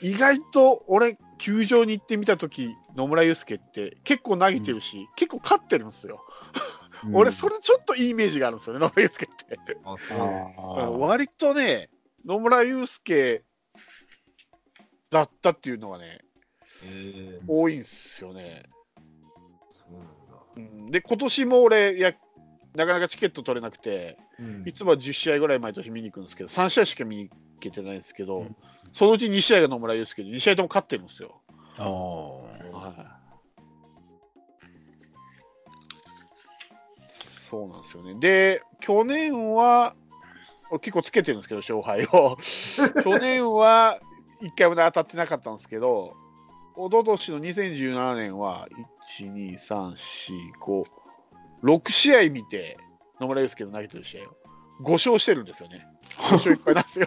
[0.01, 6.25] 意外と俺球場に行ってみた時野村祐介って結構投げてるし、結構勝ってるんですよ、
[7.11, 9.77] 俺それちょっといいイメージがあるんですよね野村祐介って。
[9.83, 10.97] ああー。
[10.97, 11.89] 割とね
[12.25, 13.43] 野村祐介
[15.09, 16.19] だったっていうのがね
[16.85, 18.63] えー、多いんですよね。
[19.71, 20.43] そうなんだ。
[20.55, 20.91] うん。
[20.91, 22.13] で今年も俺や
[22.75, 24.63] なかなかチケット取れなくてうん。
[24.67, 28.55] いつもは10試合ぐらい毎年見に行くんですけど3試合しか見に行けてないんですけど、うん。
[28.93, 31.41] そのうち2試合が野村祐介で2試合とも勝ってるんですよ、
[31.77, 33.22] あー
[37.53, 38.15] そうなんですよね。
[38.15, 39.95] で去年は
[40.71, 42.35] 俺結構つけてるんですけど勝敗を。
[43.03, 43.99] 去年は
[44.41, 46.15] 1回も当たってなかったんですけど
[46.75, 48.67] 一昨年の2017年は
[49.19, 52.79] 12345試合見て
[53.21, 54.35] 野村祐介の投げてる試合を
[54.81, 55.85] 5勝してるんですよね。
[56.17, 57.05] 5勝1敗なんですよ。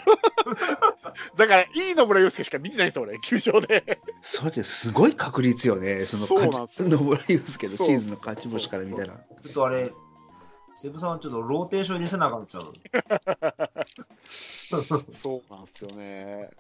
[1.37, 3.19] だからいい野村祐介しか見てないんですよ俺。
[3.19, 3.99] 球場で。
[4.23, 4.93] それです。
[4.93, 6.89] ごい確率よね、そのそうなんですよ。
[6.89, 9.15] 野村祐介のシーズンの勝ち星から見たら。
[9.15, 9.93] ちょっとあれ、
[10.77, 12.73] セブさんはちょっとローテーション入れせなあかんちゃう。
[15.13, 16.51] そうなんですよね。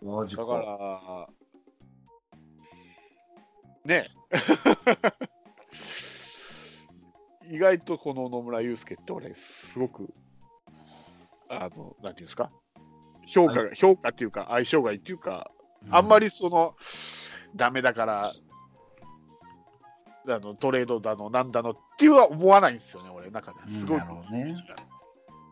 [0.00, 0.42] マジか。
[0.42, 1.28] だから、
[3.84, 4.08] ね。
[7.50, 10.14] 意外とこの野村祐介って俺、すごく、
[11.50, 12.50] あの、なんていうんですか、
[13.26, 15.50] 評価が、評価っていうか、相性がいいっていうか、
[15.90, 16.74] あんまりその、
[17.54, 18.32] ダメだから、
[20.28, 24.00] あのトレードだの、なんだのっていうは思わないんですよね、俺、なんかね、すごい。
[24.30, 24.54] ね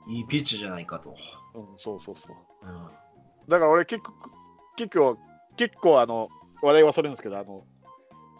[0.09, 1.14] いいピッチじゃないかと。
[1.54, 2.37] うん、そうそうそう。
[2.66, 2.90] うん
[3.48, 4.12] だから俺結構、
[4.76, 5.18] 結構、
[5.56, 6.28] 結構あの、
[6.62, 7.64] 話題はそれるんですけど、あの、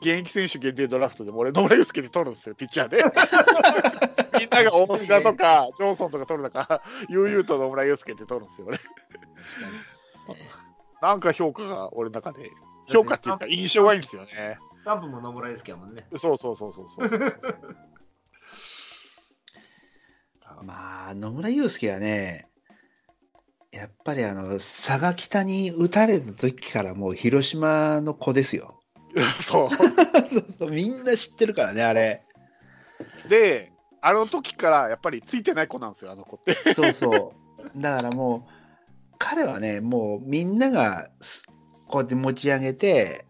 [0.01, 3.03] 現役選手限定ドラフトでも俺、野村祐介で取るんですよ、ピッチャーで。
[4.39, 8.79] みんなが大須賀とか、ジョンソンとか取る中、悠々と野村祐介って取るんですよ、俺。
[11.03, 12.51] なんか評価が俺の中で、
[12.87, 14.59] 評価っていうか印象がいいんですよね。
[14.81, 16.07] スタンプも野村祐介やもんね。
[16.17, 17.11] そうそうそうそうそう。
[20.65, 22.49] まあ、野村祐介はね、
[23.73, 28.81] やっぱりあの、佐賀北に打たれた時からもう広島の子ですよ。
[29.41, 29.71] そう。
[29.71, 29.95] そう
[30.59, 32.25] そうみんな知ってるからね、あれ。
[33.29, 36.55] で、あの時からやっぱりついてない子なんですよ、あの子って。
[36.75, 37.35] そうそ
[37.77, 37.81] う。
[37.81, 38.53] だからもう、
[39.19, 41.45] 彼はね、もうみんながす
[41.87, 43.27] こうやって持ち上げて、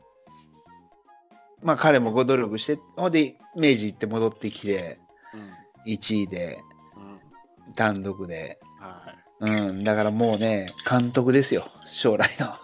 [1.63, 4.99] まあ彼もご努力して、ほんで、明治行って戻ってきて、
[5.35, 5.51] うん
[5.87, 6.59] 1位で、
[6.97, 8.59] うん単独で。
[8.79, 12.55] はいうん、だからもうね、監督ですよ、将来の。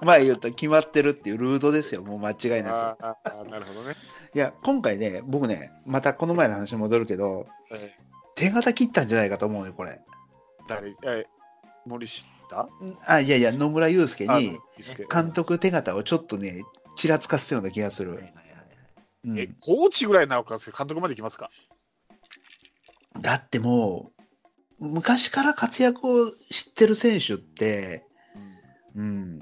[0.04, 2.74] 前言った決まってるっていうルートですよ、もう間違いなく。
[2.74, 3.96] あああなるほどね。
[4.34, 7.94] いや、今回ね、僕ね、またこの前の話に戻るけど、え
[8.34, 10.00] 手形切ったんじゃないかと思うよ、これ。
[10.68, 10.94] 誰？
[11.04, 11.26] え
[11.86, 12.68] 森下？
[13.06, 14.58] あ、いやいや、野村祐介あに、
[15.10, 16.62] 監督手形をちょっとね、
[16.98, 18.24] ちらつかせたような気がする。
[19.24, 21.50] うんえ、コーチぐらいなおかつ監督まで行きますか？
[23.20, 24.12] だっても
[24.80, 28.04] う、昔から活躍を知ってる選手って、
[28.94, 29.40] うん、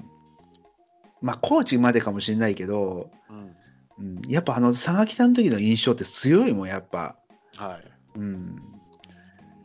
[1.21, 3.55] まあ、コーチまでかもしれないけど、うん。
[3.99, 7.15] うん、やっぱあの佐賀北の時の印象って強いもん、やっぱ。
[7.55, 8.19] はい。
[8.19, 8.55] うん、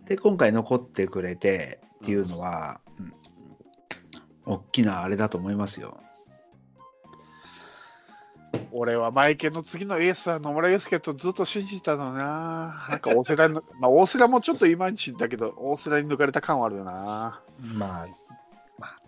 [0.06, 3.12] で、今回残ってくれてっていうのは、うん、
[4.44, 6.00] 大きなあれだと思いますよ。
[8.72, 12.86] 俺はマイケルの次のエースは野村祐介とずっと信じてたのにな。
[12.88, 17.40] なんか大瀬良に、 まあ大瀬良もちょっといまいちだけど、大瀬良に抜かれた感はあるよな。
[17.60, 18.06] まあ、
[18.78, 19.00] まあ、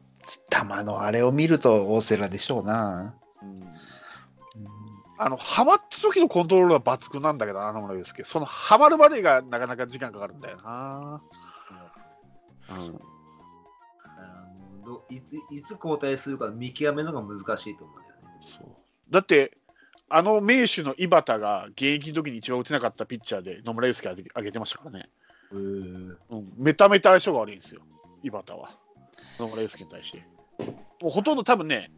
[0.50, 3.14] 球のあれを見ると大瀬良でしょうな。
[3.42, 3.48] うん。
[3.48, 3.74] うん
[5.16, 8.24] あの、ハマった時のコントロールは抜群なんだけどな、野村祐介。
[8.24, 11.20] そのハマるまでがなかなか時間かかるんだよな。
[12.70, 12.86] うん。
[12.86, 13.14] うん
[14.84, 18.03] どいついつ交代するか見極めるのが難しいと思うん
[19.14, 19.56] だって、
[20.08, 25.08] あの名手の井端が現役の時に一番打てなかったピッチャーで野村祐介上げ上げてましたからね。
[25.52, 26.18] うん、
[26.56, 27.80] めためた相性が悪いんですよ、
[28.24, 28.76] 井端は。
[29.38, 30.26] 野村祐介に対して。
[31.00, 31.92] もうほとんど多分ね、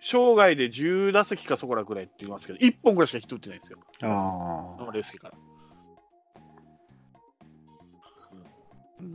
[0.00, 5.34] 生涯で10打席かそこらぐらいって言いますけど、1本ぐらいしかヒット打ってないんですよ、あ野村祐介から。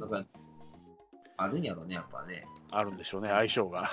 [0.01, 0.25] だから、
[1.38, 2.45] あるんやろね、やっぱね。
[2.69, 3.86] あるんでしょうね、相性が。
[3.86, 3.89] あ。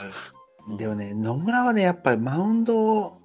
[0.77, 3.20] でもね、野村はね、やっぱりマウンドを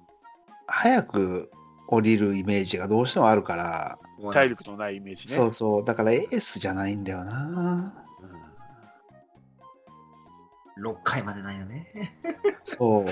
[0.66, 1.50] 早く
[1.88, 3.98] 降りるイメージがどうしてもあるから、
[4.32, 5.36] 体力のないイメージね。
[5.36, 8.02] そうそう、だからエースじゃないんだよな。
[10.78, 11.86] 6回までないよね。
[12.64, 13.06] そう。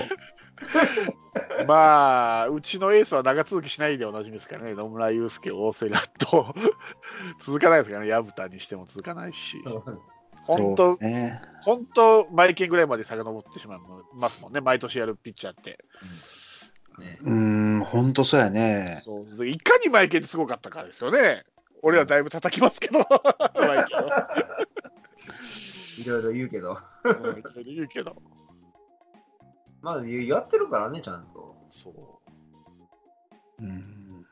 [1.67, 6.53] まあ、うちのエースは長続きしないでおなじみですからね、野村祐介、大瀬良と
[7.39, 9.61] 続かないですからね、薮田にしても続かないし、
[10.43, 10.99] 本当。
[11.61, 13.79] 本当、マイケンぐらいまで遡ってしまい
[14.13, 15.83] ますもんね、毎年やるピッチャーって。
[16.99, 19.01] ねうーん、ほんとそうやね。
[19.05, 21.43] そうでいかにマイケンってすごかったかですよね。
[21.81, 23.07] 俺はだいぶ叩きますけど、マイ
[23.85, 24.29] ケンは。
[25.99, 26.77] いろいろ言うけど。
[27.03, 28.15] うんいろいろ言うけど。
[29.81, 31.55] まあ、やってるからね、ちゃんと。
[31.71, 31.91] そ
[33.59, 34.25] ううん。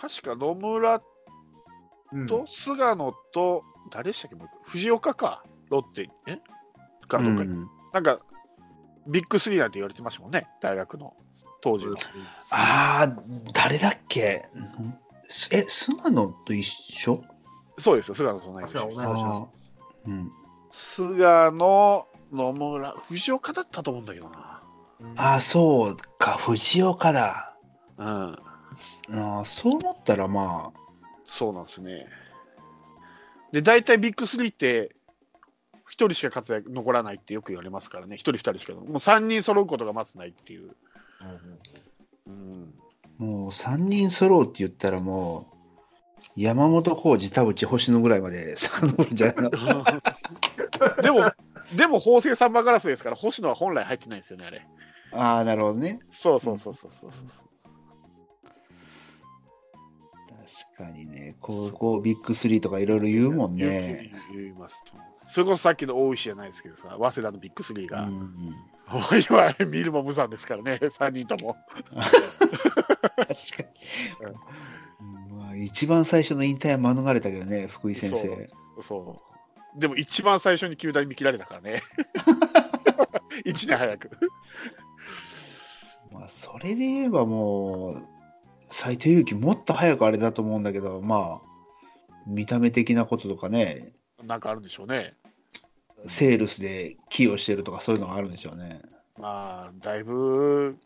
[0.00, 1.02] 確か野村
[2.12, 6.38] うんと菅野と、誰でしたっけ、もう一個藤岡か、ロッテ、え？
[7.10, 8.20] からどっかに、うんなんか、
[9.08, 11.14] ビッグスリーなんて言われてましたもんね、大学の
[11.60, 11.96] 当時の。
[12.50, 14.48] ああ、誰だっけ？
[14.54, 14.94] ん
[15.50, 17.24] え、菅野と一緒？
[17.78, 18.78] そうですよ、菅野と同いあ年です。
[18.78, 19.46] そう同い年ああ。
[20.06, 20.32] うん。
[20.70, 24.62] 菅野、野村、藤岡だったと思うんだけどな。
[25.16, 27.56] ああ、そうか、藤岡だ。
[27.98, 28.38] うん、あ
[29.10, 30.80] あ、そう思ったらまあ、
[31.26, 32.06] そうなんですね。
[33.50, 34.94] で、大体ビッグスリーって、
[36.04, 40.74] 1人しか活躍残らないってよく言われますからね、1人、2人しか、もう3人揃うことがまずないっていう。
[42.26, 42.74] うん、
[43.18, 45.56] もう3人揃うって言ったらもう、
[46.36, 49.50] 山本浩二、田淵、星野ぐらいまで 遡るんじゃないの？
[51.02, 51.32] でも、
[51.76, 54.66] でも、法政サンバガラスですから、星野は本来入ってないんですよね、あれ。
[55.12, 56.00] ああ、なるほどね。
[56.10, 57.26] そうそうそうそうそうそう。
[60.76, 64.12] 確かにね、こう、こうビッグスリーとかいろいろ言うもんね。
[64.32, 64.92] 言いますと。
[65.32, 68.54] それこそさっきの大石じゃないですけどさ、早稲田のビッグスリーが、うん
[69.28, 71.56] 今あれ見るも無残ですからね、 3人とも。
[71.70, 73.26] 確か
[73.62, 73.68] に。
[75.00, 78.50] うんまあ、一番最初の引退は免れたけどね、福井先生。
[78.82, 79.22] そ
[79.76, 81.80] でも一番最初に球団に見切られたからね。
[83.46, 84.10] 1年早く。
[86.10, 88.02] まあ、それで言えばもう、
[88.72, 91.50] 斎藤佑樹もっと早くあれだと思うんだけど、まあ、
[92.26, 93.92] 見た目的なこととかね、
[94.24, 95.14] なんかあるんでしょうね。
[96.06, 98.82] セールスで寄与してるとかそういうのがあるんでしょうね。
[99.18, 100.76] まあ、だいぶ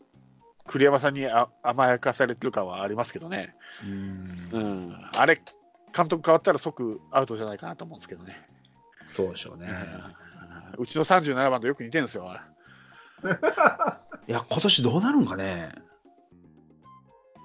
[0.67, 3.55] 栗山さんにあ甘やかされてる感はありますけどね。
[3.83, 5.09] うんうん。
[5.15, 5.41] あれ、
[5.95, 8.47] 監督変わったら即アウトじゃないかなと思うんですけどね。
[9.15, 9.67] そうでしょうね。
[9.67, 10.25] うん
[10.77, 12.37] うちの37番とよく似てるんですよ。
[14.27, 15.73] いや、今年どうなるんかね。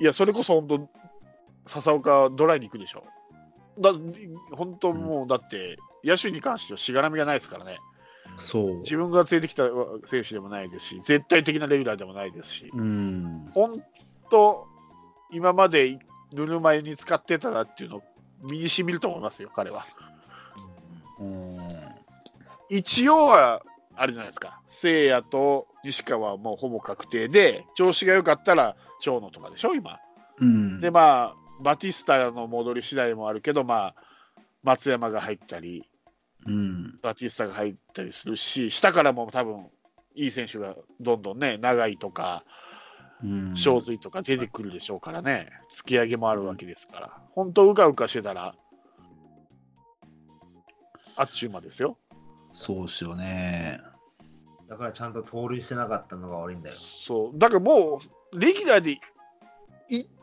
[0.01, 0.91] いや、それこそ本当、
[1.67, 3.05] 笹岡ドライに行くでしょ。
[3.79, 3.93] だ
[4.53, 7.79] 本当もう、だって、野手に関してはしがらみがないですからね。
[8.39, 8.77] そう。
[8.79, 9.65] 自分が連れてきた
[10.09, 13.51] 選手でもないですし、絶対的なレギュラーでもないですし、うん。
[13.53, 13.83] 本
[14.31, 14.67] 当、
[15.31, 15.99] 今まで
[16.33, 18.03] ぬるま湯に使ってたなっていうのを
[18.43, 19.87] 身にしみると思いますよ、彼は。
[21.19, 21.59] うん。
[22.69, 23.63] 一応は、
[23.97, 29.99] あれじゃないですか、聖夜と西川はもうほぼ確定で、調子が良かったら長野とかでしょ、今。
[30.39, 30.81] うん。
[30.81, 33.95] で、まあ、バティスタの戻り次第もあるけど、まあ、
[34.63, 35.90] 松山が入ったり、
[36.47, 36.99] うん。
[37.03, 39.67] バティスタが入ったりするし、下からも多分
[40.15, 42.45] いい選手がどんどんね、長井とか、
[43.23, 43.57] うん。
[43.57, 48.55] 正髄とか出てくるでしょうからね、突き上げもあるわけですから、本当、うかうかしてたら、
[51.17, 51.99] あっちゅう間ですよ。
[52.53, 53.81] そうっすよね。
[54.69, 56.77] だからちゃんと盗塁してなかったのが悪いんだよ。
[56.77, 58.01] そう、だからも
[58.33, 58.99] う、レギュラーで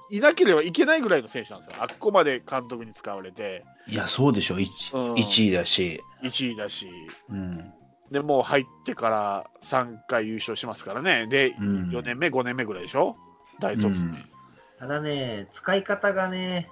[0.10, 4.56] いいなければいけないぐらいの選手なんですよ、あっこまで監督に使われて、いや、そうでしょ。
[4.56, 6.02] 1, うん位だし。
[6.24, 6.90] 1位だし、
[7.30, 7.74] うん。
[8.12, 13.18] でもう入ってから3回優勝しますからね、で、うん4年目、5年目ぐらいでしょ、
[13.60, 14.00] 大卒で。
[14.00, 14.26] うん
[14.80, 16.70] ただね、使い方がね、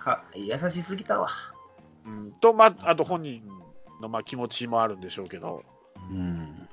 [0.00, 1.28] か優しすぎたわ。
[2.04, 3.42] うんと、まあ、あと本人
[4.00, 5.62] のまあ気持ちもあるんでしょうけど、
[6.10, 6.68] うん。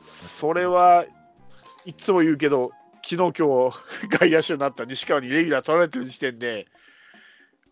[0.00, 1.04] それは
[1.84, 2.72] いつも言うけど、
[3.10, 3.76] 昨日今日
[4.08, 6.68] 外野手になった西川にレギュラー取られてる時点で、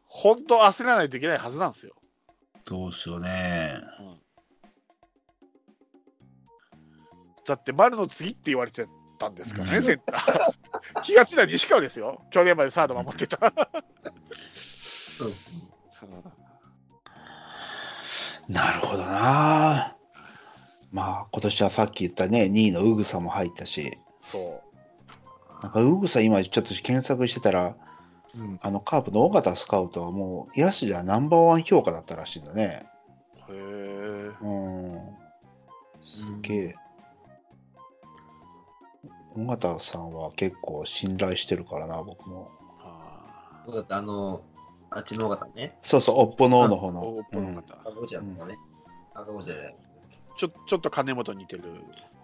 [0.04, 1.94] 本当焦らないといけないはずなんですよ。
[2.66, 3.80] そうっすよね。
[7.46, 8.88] だって丸の次って言われて
[9.20, 11.02] たんですからね、うんセンター。
[11.02, 13.38] 気がついたら西川ですよ、去年までサード守ってた。
[18.48, 19.96] なるほどな。
[20.90, 24.62] まあ、今年はさっき言ったね、2位のウグサも入ったし、そ
[25.62, 27.74] なんかウグサ今ちょっと検索してたら、
[28.36, 32.86] うん、あのカープの尾形スカウトはもう野手ではナンバーワン評価だったらしいんだね。
[33.48, 33.52] う。
[33.52, 33.60] へえ。
[34.40, 35.18] うん。
[36.02, 36.74] すげえ。
[39.36, 42.50] 尾形さんは結構信頼してるからな、僕も。
[42.80, 44.42] あそうだってあの、
[44.90, 47.08] あっちの方ね、そうそう、おっぽの方の方ーの。
[47.08, 48.56] おっぽの方赤ゴジラの方ね、
[49.14, 49.76] 赤ゴジラで。
[50.38, 51.64] ちょちょっと金本に似てる。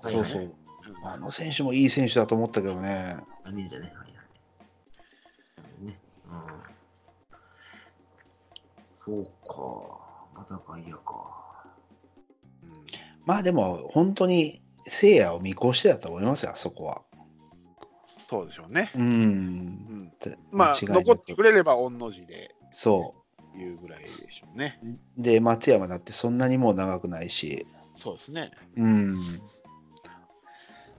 [0.01, 0.55] そうそう。
[1.03, 3.17] あの選手もいい選手だと思ったけどね。
[3.45, 3.87] あ、忍者ね。
[3.87, 4.03] はいは
[5.83, 5.85] い。
[5.85, 6.01] ね。
[6.27, 6.43] うん。
[8.95, 10.05] そうか。
[10.35, 11.67] また外野か。
[12.63, 12.85] うん
[13.27, 17.03] まあでも、本当に、聖夜を見越してだと思いますよ、あそこは。
[18.29, 18.93] そうでしょうね。
[18.95, 19.03] うん。
[19.03, 20.13] うん
[20.51, 23.15] まあ、残ってくれれば御の字でそ
[23.57, 24.79] いうぐらいでしょうね。
[25.19, 25.23] う。
[25.23, 27.67] で、松山だってそんなにもう長くないし。
[27.97, 28.51] そうですね。
[28.77, 29.41] うん。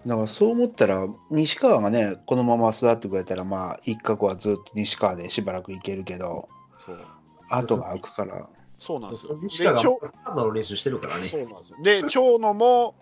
[0.06, 6.48] だからそう思ったら、西川がね、このまま育ってくれたら、まあ、一角はずっと西川でしばらくいけるけど、
[6.86, 7.06] そう
[7.50, 8.48] 後が空くから。
[8.80, 9.36] そうなんですよ。
[9.36, 11.30] で西川が長スタートの練習してるからね。
[11.30, 12.96] そうなんですよで長野も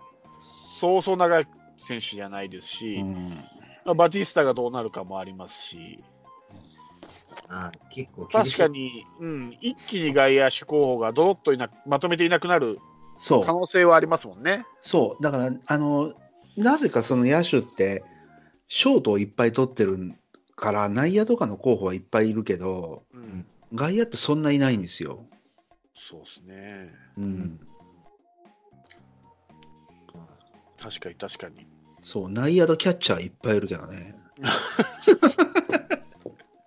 [0.79, 1.47] そうそう長い
[1.79, 3.29] 選手じゃないですし、うん。
[3.83, 6.03] まあバティスタがどうなるかもありますし、
[7.49, 12.79] あ結構厳しい確かに、うん、一気に外野手候補がどろっといなまとめていなくなる
[13.17, 13.53] そう可。
[13.53, 14.65] 能性はありますもんね。
[14.81, 15.23] そう。
[15.23, 16.13] だから、あの、
[16.57, 18.03] なぜかその野手って、
[18.67, 20.13] ショートをいっぱい取ってる
[20.55, 25.25] から、内野とかの候補はいっぱいいるけど、うん、外野ってそんないないんですよ。
[25.95, 26.91] そうですね。
[27.17, 27.59] うん。
[30.81, 31.65] 確かに確かに。
[32.01, 34.15] そう、内野とキャッチャーいっぱいいるけどね。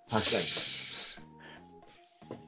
[0.09, 0.45] 確かに。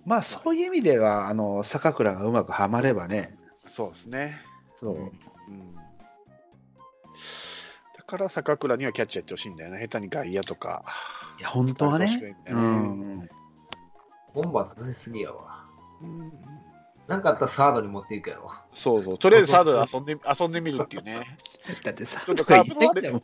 [0.06, 3.36] まあ、そういう意味では、あの、坂倉がうまくはまればね、
[3.68, 4.40] そうですね。
[4.80, 4.94] そう。
[4.96, 5.12] うん、
[7.96, 9.80] だから坂倉にはキャッチャーやってほしいんだよね。
[9.80, 10.84] 下手に外野とか。
[11.38, 12.36] いや、本当はね。
[12.48, 13.28] うん。
[14.34, 15.64] ボンバー立てすぎやわ。
[16.02, 16.32] うん
[17.08, 18.52] なんかあったらサードに持っていくやろ。
[18.74, 19.18] そうそう。
[19.18, 21.38] とりあえずサードで遊んで 遊んでみるっていうね。
[21.82, 23.20] だってさ、ちょっとカープのいないんだもん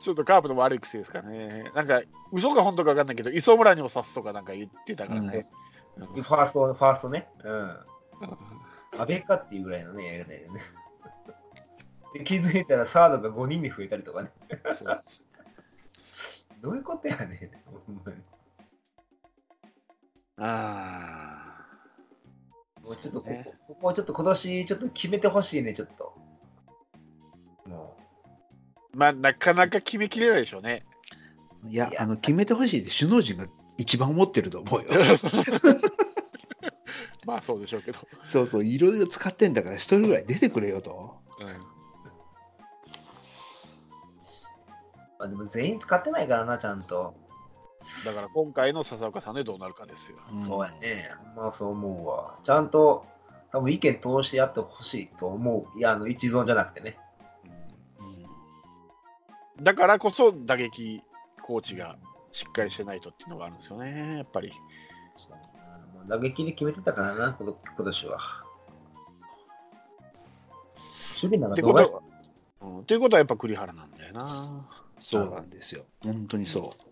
[0.00, 1.70] ちょっとカープの悪い癖ですかね。
[1.74, 2.00] なんか、
[2.32, 5.42] 嘘か本当か分かんないけど、磯村にも刺すとかなんか言ってたからね。
[5.98, 7.28] ファースト、ファーストね。
[7.44, 7.76] うん。
[8.98, 10.60] アベかっていうぐらいのね、やり方よね。
[12.14, 14.30] で気づいたらサードが5人に増えたりとかね。
[14.76, 14.98] そう
[16.62, 17.28] どういうことやねん。
[17.86, 18.18] ほんまに
[20.38, 21.66] あ
[22.82, 26.14] もうちょっとここ、ねここはちょっと今年ちょっと決めてほしいね、ちょっと。
[27.66, 30.84] もーまあ、なかなか決めきれないでしょうね。
[31.64, 33.46] いやい、やあの決めてほしいって首脳陣が
[33.78, 34.88] 一番思ってると思うよ。
[37.24, 38.00] まあそうでしょうけど。
[38.24, 41.20] そうそう、いろいろ使ってんだから、一人ぐらい出てくれよと。
[41.38, 41.71] う、
[45.22, 47.14] まあ、でも全員使ってないからな、ちゃんと。
[48.04, 50.16] だから今回の笹岡さんでどうなるかですよ。
[50.36, 51.10] んそうやね。
[51.36, 52.38] まあそう思うわ。
[52.42, 53.06] ちゃんと、
[53.52, 55.78] 多分意見通してやってほしいと思う。
[55.78, 56.98] いや、あの、一存じゃなくてね。
[58.00, 61.04] うんだからこそ打撃
[61.40, 61.96] コーチが
[62.32, 64.50] しっかりしてないとっていうのがあるんですよね、やっぱり。
[65.94, 68.18] もう打撃で決めてたからな、今今年は。
[71.22, 74.81] 守備なんってかどうがことは、うん、っていうことはやっぱ栗原なんだよな。
[75.10, 75.84] そうなんですよ。
[76.02, 76.82] 本当にそう。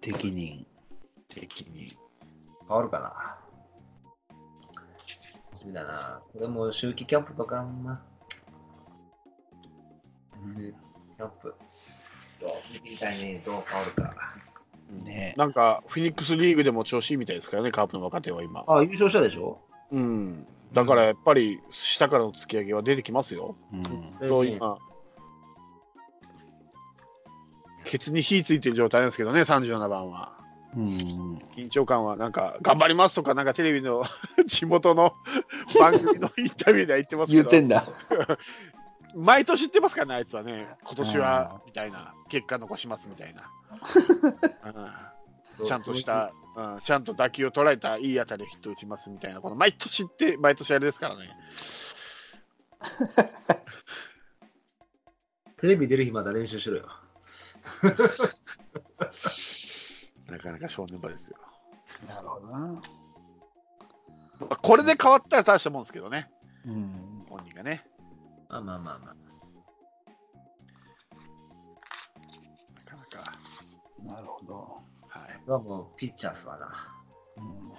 [0.00, 0.66] 適任。
[1.28, 1.96] 敵に。
[2.66, 3.38] 変わるかな？
[5.46, 6.22] 楽しみだな。
[6.32, 8.02] これも秋季キャンプとかあんま。
[10.42, 11.54] うんキャンプ。
[12.82, 13.42] みたいね。
[13.44, 14.14] どう変わるか。
[15.04, 18.64] ねなんか、フェニックスリーグでも調子いいみたいですからね、カープの若手は今。
[18.66, 19.60] あ、優勝したでしょ？
[19.92, 20.46] うん。
[20.72, 23.56] だからやっぱり、下からの突き上げは出てきますよ。
[23.72, 23.82] うん。
[24.18, 24.78] と今、
[27.90, 30.32] ケツに火ついてる状態なんですけどね、37番は。
[30.76, 31.42] うん。
[31.56, 34.04] 緊張感はなんか、頑張りますとか、なんかテレビの
[34.46, 35.12] 地元の
[35.76, 37.84] 番組のインタビューでは言ってますけど、言ってんだ。
[39.16, 43.50] 毎年言ってますからね、あいつはね、今年あはみたいな、結果残しますみたいな。
[45.58, 46.04] うんちゃんとし。
[46.04, 51.36] た、うん、ちゃんと打球を捉えたいい当たりでヒット打ちますみたいな、この毎年って、毎年あれですからね。
[55.58, 56.88] テレビ出る日まだ練習しろよ。
[60.30, 61.36] なかなか正念場ですよ。
[62.06, 62.82] なるほどな。
[64.40, 66.30] まあこれで変わったら大したもんですけどね、
[66.64, 67.26] うん。
[67.28, 67.84] 本人がね。
[68.48, 69.14] まあまあまあまあ。
[72.76, 73.32] なかなか。
[74.02, 74.82] なるほど。
[75.08, 75.40] はい。
[75.50, 76.72] はもうピッチャーっすわな。
[77.36, 77.72] うん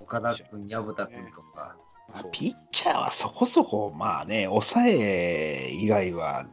[0.00, 1.76] 岡田君、薮田君とか。
[2.32, 6.46] ピッチャーはそこそこ、まあね、抑え以外は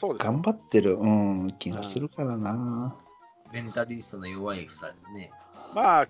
[0.00, 2.96] そうです頑張ってる、うん、気がするからな。
[3.52, 5.30] メンタリストの弱い二人ね。
[5.74, 6.06] まあ、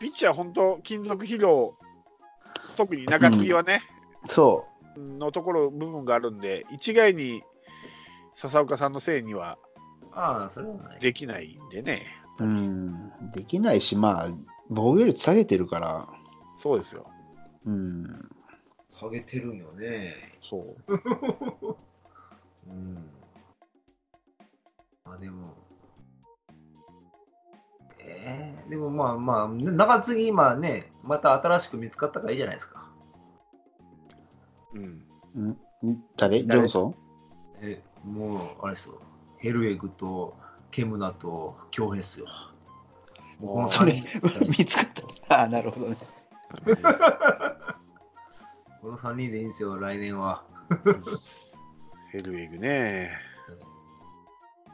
[0.00, 1.78] ピッチャー、本当、金属疲労、
[2.74, 3.82] 特に中継ぎはね、
[4.28, 4.64] そ
[4.98, 7.44] のところ、部分があるんで、一概に
[8.34, 9.56] 笹岡さんのせいには
[10.10, 11.00] ああ、それはない。
[11.00, 12.04] できないんでね、
[12.40, 14.30] う、うん、できないし、まあ、
[14.68, 16.08] 防御率下げてるから、
[16.60, 17.06] そうですよ、
[17.66, 18.28] うん、
[18.88, 20.16] 下げてるんよね。
[20.42, 21.76] そう。
[22.68, 23.10] うん。
[25.04, 25.54] あ、でも。
[27.98, 32.88] ええでもまあまあ、中継ぎ今ね、また新しく見つかったからいいじゃないですか。
[34.74, 35.04] うん、
[35.48, 35.56] ん
[36.16, 36.42] 誰？
[36.42, 36.94] ジョンソン？
[37.60, 39.00] え、もう、あれですよ。
[39.38, 40.36] ヘルエグと、
[40.70, 42.26] ケムナと、京平っすよ。
[43.40, 44.02] もうそれ
[44.58, 44.86] 見つかっ
[45.28, 45.42] た。
[45.42, 45.96] あなるほどね。
[48.80, 50.44] この3人でいいんですよ、来年は。
[52.14, 53.10] ヘルウェグね、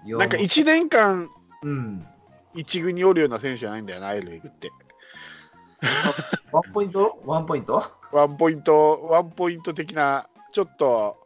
[0.05, 1.31] なんか1年間、
[1.63, 2.07] うん。
[2.53, 4.71] 一軍におるような選手じゃないんだよな、ヘルウェグって。
[6.53, 7.19] ワンポイント？
[7.25, 7.83] ワンポイント？
[8.13, 11.17] ワンポイント、ワンポイント的な、ちょっと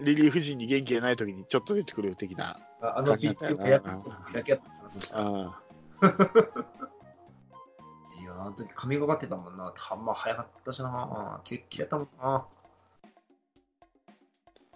[0.00, 2.58] リリーフ陣に元気がないときにちょっと出てくる的な。
[2.80, 3.98] ああの実況がやった
[4.32, 5.24] だけやったな、そしたら。
[5.24, 5.42] うんい
[8.24, 9.74] や、あの時髪がかってたもんな。
[9.76, 11.42] 球速かったしな。
[11.44, 12.46] キレッキったもんな。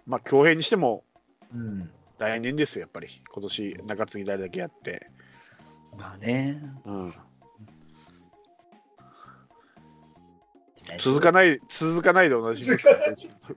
[0.09, 1.03] まあ、強兵にしても
[1.53, 1.89] うん。
[2.17, 3.07] 来年ですよ、やっぱり。
[3.31, 5.09] 今年、中継ぎ誰だけやって。
[5.97, 6.61] まあね。
[6.85, 7.13] うん、
[10.99, 12.71] 続かない、続かないで同じ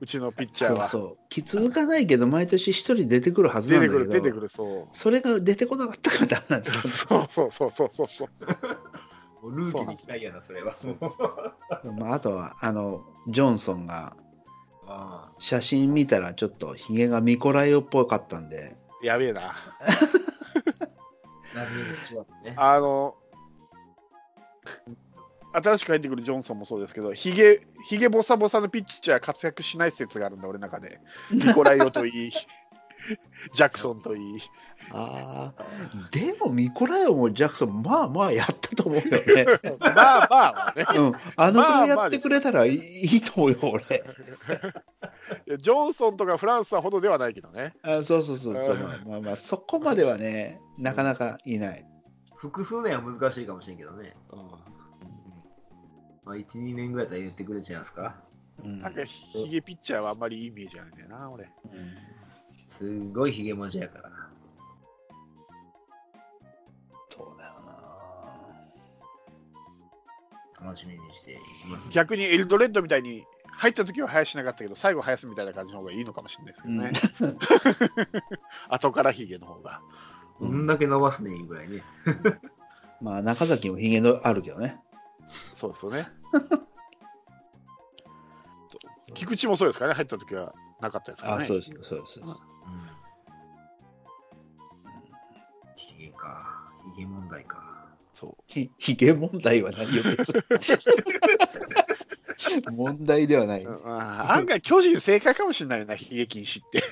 [0.01, 0.89] うちのピッチャーは。
[0.89, 1.17] そうそう。
[1.31, 4.97] き続かないけど、毎年一人出てくるはずな出てくる、んだけど、出てくる、そう。
[4.97, 8.29] それが出てこなかったからダメなんですそうそうそうそうそうそう。
[9.57, 10.75] ルーキーに期待やな、それは。
[10.85, 11.93] よ。
[11.95, 14.22] まあ、あとは、あの、ジョンソンが、あ
[15.39, 19.55] 写真見たらちょっとひげがミコライオっぽかったんで、やべえな。
[22.57, 22.79] あ。
[22.81, 23.15] の、
[25.53, 31.01] 新しく入ってくるジョンソンもそうですけど、ひげ、ひげボサボサのピッチャー活躍しない説があるんだ、俺の中で。
[31.31, 32.33] ニコライオといい、
[33.53, 34.35] ジャクソンといい。
[34.91, 35.65] ああ、
[36.11, 39.47] でもミコライオもジャクソン、まあまあやったと思うよね。
[39.81, 40.85] まあまあはね。
[40.97, 43.83] うん、あのくらいやってくれたらいい,、と思うよ、俺。
[45.47, 47.75] いやジョンソンとかフランスはほどではないけどね。
[47.83, 51.87] あそうそうそうそう、うんまあまあまあ、そこまではね、なかなかいない。
[52.37, 54.15] 複数年は難しいかもしれんけどね。
[54.31, 54.37] う
[56.25, 58.17] まあ、1、2年ぐらいだったら言ってくれちゃいますか。
[58.65, 61.45] うんん、なんかヒゲピッチャーはあんまりいいイメージあるんだよな、俺。
[61.45, 62.22] うん
[62.73, 64.11] すごいヒゲ文字やから。
[67.15, 67.53] そうだよ
[70.61, 70.65] な。
[70.65, 76.93] 楽しみにしていきます、逆にエルドレッドみたいに入った時は生やしなかったけど、最後生やすみたいな感じの方がいいのかもしれないですけどね。
[78.71, 79.83] 後からヒゲの方が。
[80.41, 81.85] どんだけ伸ばすねんいうぐらいね。
[83.03, 84.81] まあ、中崎もヒゲのあるけどね。
[85.55, 86.09] そうですよね。
[89.15, 91.45] 菊池もそうですからね、入った時はなかったですからね。
[91.45, 92.21] あそうです、そうです。
[92.21, 92.35] うん。
[98.53, 100.29] ひヒゲ問題は何よ、別
[102.71, 103.65] に問題ではない。
[103.65, 106.83] うんあ案外、巨人正解かもしれないよな、ヒゲ禁止って。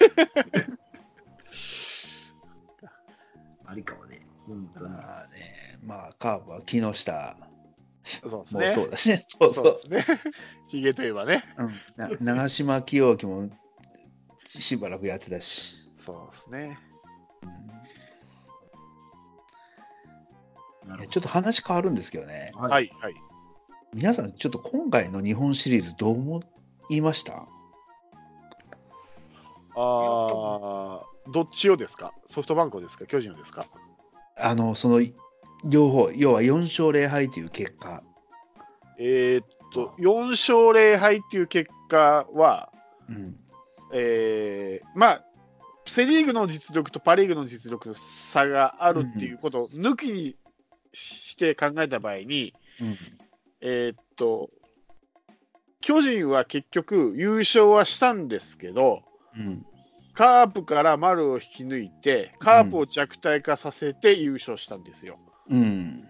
[3.67, 4.27] ありかもね。
[4.47, 4.91] 本当に。
[4.91, 7.37] まあね、まあ、カーブは木下
[8.27, 8.75] そうですもね。
[8.75, 9.27] そうだしね。
[9.39, 10.19] そうそそううですね。
[10.69, 11.45] ヒゲといえばね。
[11.59, 13.51] うんな長嶋清樹も
[14.47, 15.75] しばらくやってたし。
[15.95, 16.59] そうですね。
[16.59, 16.79] なるほどいや
[21.11, 22.53] ちょっと話変わるんですけどね。
[22.55, 22.69] は。
[22.69, 23.15] はいい、はい。
[23.95, 26.43] 皆さん、ちょっと今回の日本シリーズどう思
[26.89, 27.35] いました？
[27.35, 27.47] あ
[29.77, 32.13] あ、どっちをですか？
[32.29, 33.07] ソフトバンクをですか？
[33.07, 33.67] 巨人をですか？
[34.37, 35.01] あの、その、
[35.65, 38.03] 両方、要は4勝0敗という結果。
[38.99, 42.73] えーっと、4勝0敗っていう結果は、
[43.09, 43.37] うん。
[43.93, 45.25] えーまあ、
[45.87, 50.37] セ・リーグの実力とパ・リーグの実力の差があるっていうことを抜きに
[50.93, 52.99] して考えた場合に、うん。
[53.61, 54.51] えーっと、
[55.81, 59.03] 巨人は結局優勝はしたんですけど、
[59.37, 59.67] うん。
[60.15, 65.19] カープから丸を引き抜いて、カープを弱体化させて優勝したんですよ。
[65.49, 66.07] うん。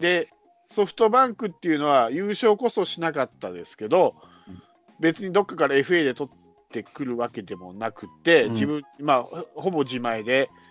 [0.00, 0.28] で、
[0.70, 4.14] ソフトバンクっていうのは優勝こそしなかったですけど
[4.48, 4.62] うん、
[5.00, 10.69] 別にどっかから FA で取ってくるわけでもなくて、うん自分、まあ、ほほぼ自前でうん。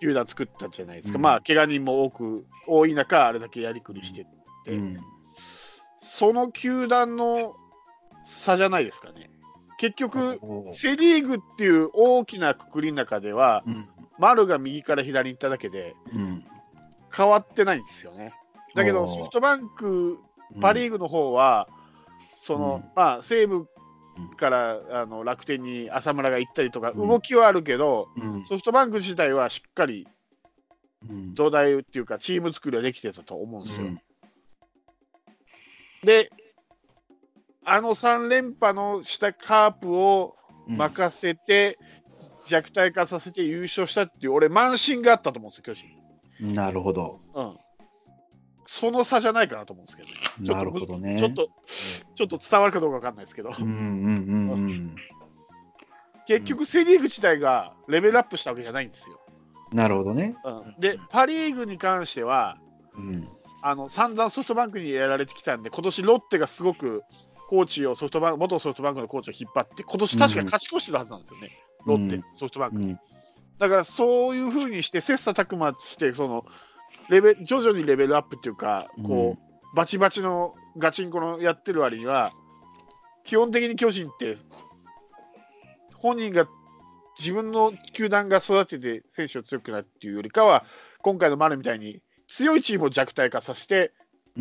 [0.00, 4.24] 球団作ったじゃないですか、うんまあ、怪我人も多く、多い中、あれだけやりくりしてっ
[4.64, 5.00] て、うん。
[5.98, 7.54] その球団の
[8.26, 9.30] 差じゃないですかね。
[9.78, 13.86] 結局、おセ・リーグっていう大きなくくりの中では、うん。
[14.18, 16.44] 丸が右から左に行っただけで、うん。
[17.14, 18.32] 変わってないんですよね。
[18.74, 20.18] だけど、ソフトバンク、
[20.60, 21.68] パ・リーグの方は、
[22.42, 23.68] そのうんまあ、西武
[24.36, 28.44] からあの楽天に浅村が行ったりとか、うん動きはあるけど、うん。
[28.46, 30.06] ソフトバンク自体はしっかり
[31.08, 31.34] うん。
[31.34, 33.86] 土台っていうか、チーム作りはできてたと思うんですよ。
[33.86, 34.00] うん
[36.04, 36.30] で、
[37.64, 40.36] あの3連覇のしたカープを
[40.68, 41.78] うん任せて、
[42.46, 45.74] 弱体化させて優勝したっていう、俺、慢心があったと思うんですよ、巨
[46.40, 46.54] 人。
[46.54, 47.20] なるほど。
[47.34, 47.56] うん。
[48.72, 50.02] その差じゃないかなと思うんですけ
[50.42, 51.18] ど、なるほどね。
[51.18, 51.48] ちょっと、
[52.14, 54.96] ちょっと伝わるかどうかわかんないですけど、うんうんうんうん。
[56.26, 59.20] 結局、セ・リーグ自体がレベルアップしたわけじゃないんですよ。
[59.72, 60.36] なるほどね。
[60.42, 62.56] うん、で、パ・リーグに関しては、
[62.96, 63.28] うん。
[63.60, 67.02] あの散々ソフトバンクにやられてきたんで、今年ロッテがすごく
[67.50, 71.50] コーチをソフトバンク、元ソフトバンクのコーチを引っ張って、今年確か勝ち越してるはずなんですよね、
[71.86, 72.76] ロッテ、うんソフトバンク。
[72.78, 72.98] うん。
[73.58, 76.46] だからそういうふうにして、切磋琢磨して、その
[77.08, 82.32] レベ徐々にレベルアップっていうか、こう、バチバチのガチンコのやってる割には、
[83.24, 84.36] 基本的に巨人って、
[85.94, 86.48] 本人が
[87.18, 90.64] 自分の球団が育てて選手を強くなるっていうよりかは、
[91.02, 93.92] 今回の丸みたいに強いチームを弱体化させて、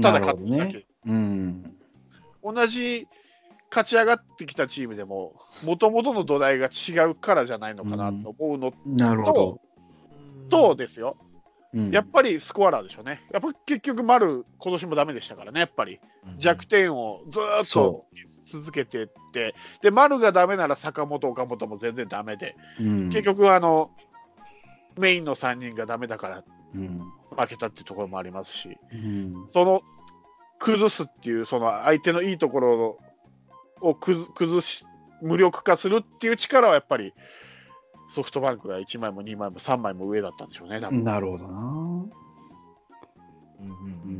[0.02, 0.86] ただ勝つだけ、ね。
[1.06, 1.76] うん。
[2.44, 3.08] 同じ
[3.70, 5.34] 勝ち上がってきたチームでも、
[5.64, 9.62] もともとの土台が違うからじゃないのかなと思うのなるほど。
[10.50, 11.18] とですよ、
[11.74, 13.22] うんやっぱりスコアラーでしょうね。
[13.32, 16.00] やっぱ結局、丸、今年もダメでしたからね、やっぱり。
[16.38, 18.06] 弱点をずーっとそ
[18.46, 23.10] 続けてって、で、丸がダメなら坂本、岡本も全然ダメで、うん。
[23.10, 23.92] 結局、あの、
[24.98, 26.44] メインの3人がダメだから
[26.76, 27.00] うん。
[27.38, 29.50] 負けたっていうところもありますし、うん。
[29.54, 29.82] その
[30.60, 33.00] 崩すっていう、その相手のいいところ
[33.82, 34.86] を崩崩し、
[35.22, 37.14] 無力化するっていう力はやっぱり、
[38.14, 41.60] ソフトバンクが1枚も2枚も3枚も上だったんでしょうね、多分なるほどな。
[43.60, 43.74] うんう
[44.06, 44.12] うん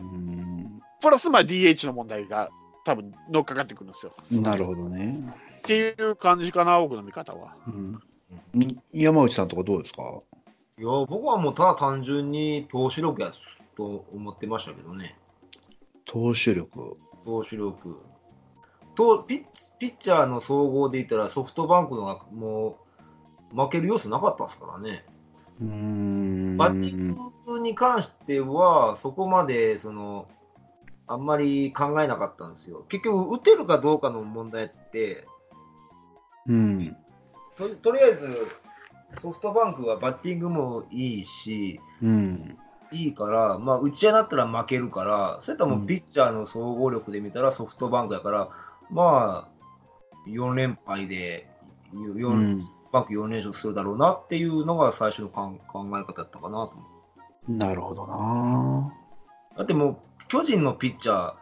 [0.64, 0.82] ん。
[1.02, 2.50] プラス、まあ、DH の問題が
[2.86, 4.14] 多分乗っかかってくるんですよ。
[4.32, 5.20] なるほどね。
[5.60, 7.56] っていう感じかな、僕の見方は。
[7.68, 8.00] うん。
[8.54, 10.22] に山内さんとかどうですか？
[10.78, 13.32] いや、僕はもうただ単純に投手力や
[13.76, 15.18] と思ってましたけどね。
[16.06, 16.96] 投手力。
[17.26, 17.98] 投手力。
[18.96, 19.44] とピッ
[19.80, 22.76] ピッチャーの総合で言ったらソフトバンクのがもう
[23.54, 25.06] 負ける要素なかったですからね。
[25.62, 26.58] うーん。
[26.58, 30.28] バッティングに関しては、そこまでその
[31.08, 32.86] あんまり考えなかったんですよ。
[32.88, 35.28] 結局、打てるかどうかの問題って、
[36.48, 36.96] うん。
[37.58, 38.48] ととりあえず
[39.20, 42.58] ソフトバンクはバッティングもいいし、うん。
[42.94, 48.50] いいから、まあ、打ち合いだったら負けるから、それともうんピッチャーの総合力で見たらソフトバンクやから、
[48.90, 51.50] まあ、4連敗で、
[51.94, 52.60] 4うん
[52.92, 56.86] バンク4連勝するだろうなっていうのが最初の考考え方だったかなと思
[57.48, 57.52] う。
[57.54, 58.94] なるほどな。
[59.58, 61.34] だってもう、巨人のピッチャー、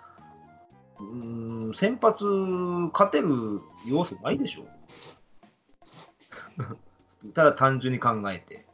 [1.00, 2.24] うーん先発
[2.94, 4.66] 勝てる要素ないでしょ。
[7.34, 8.66] ただ単純に考えて。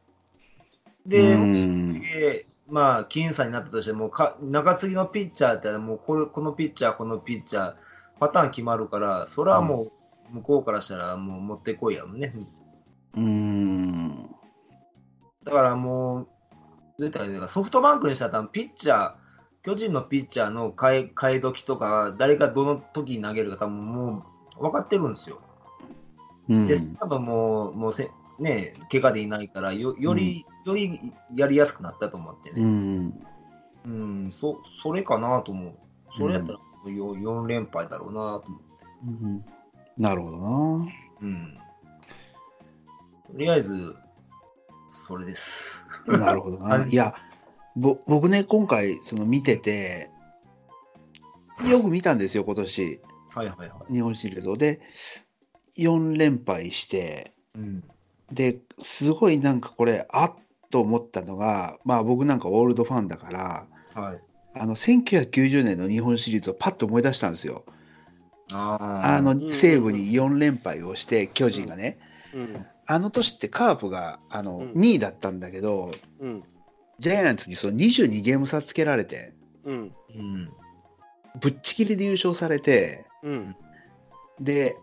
[1.06, 7.76] で、まあ、僅差になったとしても、か中継ぎのピッチャーってもうこれ、このピッチャー、このピッチャー、
[8.20, 9.92] パターン決まるから、それはもう、
[10.32, 12.34] 向こうからしたらもう持ってこいやもんね。
[13.16, 14.36] うーん。
[15.44, 16.28] だからも
[17.00, 19.14] う、ソフトバンクにしたら多分ピッチャー、
[19.64, 24.26] 巨人のピッチャーの替え替え時とか、誰がどの時に投げるか多分も
[24.58, 25.40] う分かってるんですよ。
[26.50, 32.62] うんで、あともう、もうせね、怪我でいないからよ、より、よりやりやすくなったと思ってうね。
[32.64, 33.26] ん。
[33.86, 35.74] うん、そそれかなと思う。
[36.18, 36.60] それやったら
[36.92, 39.26] よ4連敗だろうなと思う。
[39.26, 39.46] うん
[39.98, 40.88] なるほどな。
[41.22, 41.58] うん。
[43.28, 43.96] とりあえず、
[44.92, 45.86] それです。
[46.08, 46.66] なるほどな。
[46.66, 47.16] はいいや、
[47.76, 50.10] ぼ僕ね、今回、その見てて、
[51.70, 53.02] よく見たんですよ、今年、
[53.34, 53.94] はいはいはい。
[53.94, 54.58] 日本シリーズを。
[54.58, 54.80] で、
[55.78, 57.84] 4連敗して、うん。
[58.32, 60.34] で、すごいなんかこれ、あっ
[60.70, 64.20] と思ったのが、まあ僕なんかオールドファンだから、はい。
[64.54, 67.66] あの、1990年の日本シリーズをパッと思い出したんですよ。
[68.52, 71.98] あああのん、西武に4連敗をして、巨人がね。
[72.34, 72.66] うん。
[72.88, 76.44] あの年ってカープがあのうん2位だったんだけど、うん。
[77.00, 79.34] ジャイアンツにその22ゲーム差つけられて、
[79.66, 79.96] うん。
[80.10, 80.50] うん。
[81.42, 83.56] ぶっちぎりで優勝されて、うん。
[84.40, 84.78] で、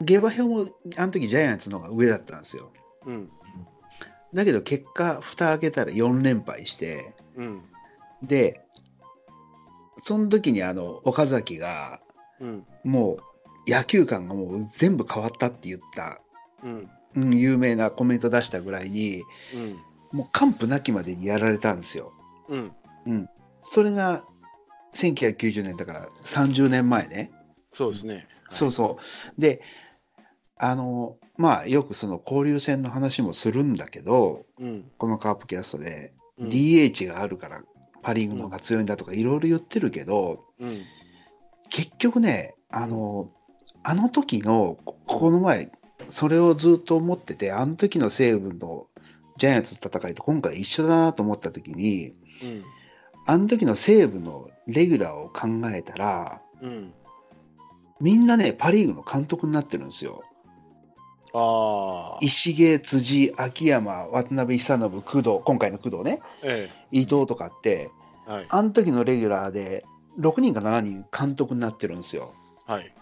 [0.00, 0.66] 下馬評も
[0.96, 2.72] あの時ジャイアンツの方が上だったんですよ。
[3.06, 3.30] うん。
[4.34, 7.62] だけど結果、蓋開けたら4連敗して、うん。
[8.22, 8.60] で、
[10.04, 12.00] その時にあの岡崎が、
[12.40, 12.66] うん。
[12.84, 13.18] も
[13.66, 16.20] う野球観がもう全部変わったって言った、
[16.62, 16.90] うん。
[17.14, 19.22] うん、有名なコメント出したぐらいに、
[19.54, 19.78] うん。
[20.12, 22.12] もう完膚なきまでにやられたんですよ。
[22.48, 23.28] うん。
[23.62, 24.24] それが
[24.94, 27.30] 1990年だから30年前ね。
[27.72, 28.26] そうですね。
[28.50, 28.98] そうそ
[29.36, 29.40] う。
[29.40, 29.62] で、
[30.56, 34.90] あの、まあ、よくその交流戦の話もするんだけど、うん。
[34.98, 37.62] このカープキャストで、うん DH があるから
[38.02, 40.82] パ・リーグの方が強いんだとかいろいろ言ってるけど、うん。
[41.70, 43.30] 結局ね、あの、
[43.82, 45.70] あの時の、ここの前、
[46.12, 48.86] それをずっと思ってて、あの時の西武の
[49.38, 52.64] ジャイアンツの戦いと今回一緒だなと思った時に、うん。
[53.26, 56.92] あの時の西武のレギュラーを考えたら、うん。
[58.00, 60.22] みんなね、パ・リーグの監督になってるんですよ。
[61.32, 62.18] ああ。
[62.20, 67.90] 石毛、辻、秋山、渡辺久信、工藤、今回の工藤ね、え伊藤とかって、
[68.28, 68.30] え。
[68.30, 68.46] はい。
[68.48, 69.84] あの時のレギュラーで
[70.18, 72.34] 6人か7人監督になってるんですよ。
[72.66, 72.94] はい。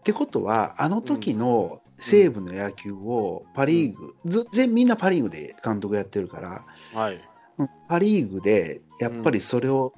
[0.00, 7.20] ってことは、あの時の西武の野球をパ・リーグ、ず全みんなパ・リーグで監督やってるから、はい。
[7.88, 9.92] パ・リーグでやっぱりそれを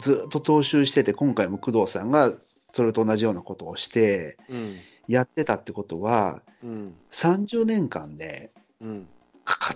[0.00, 2.32] ずっと踏襲してて、今回も工藤さんが
[2.72, 4.76] それと同じようなことをしてうん。
[5.08, 6.94] やってたってことは、うん。
[7.12, 9.08] 30年間で、うん。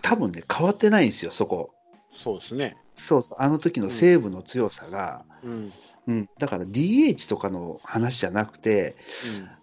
[0.02, 1.70] 多分ね、変わってないんですよ、そこ。
[2.14, 2.76] そうですね。
[2.96, 5.50] そうそう、あの時の西武の強さが、うん。
[5.50, 5.72] うん、
[6.38, 8.96] だから DH とかの話じゃなくて、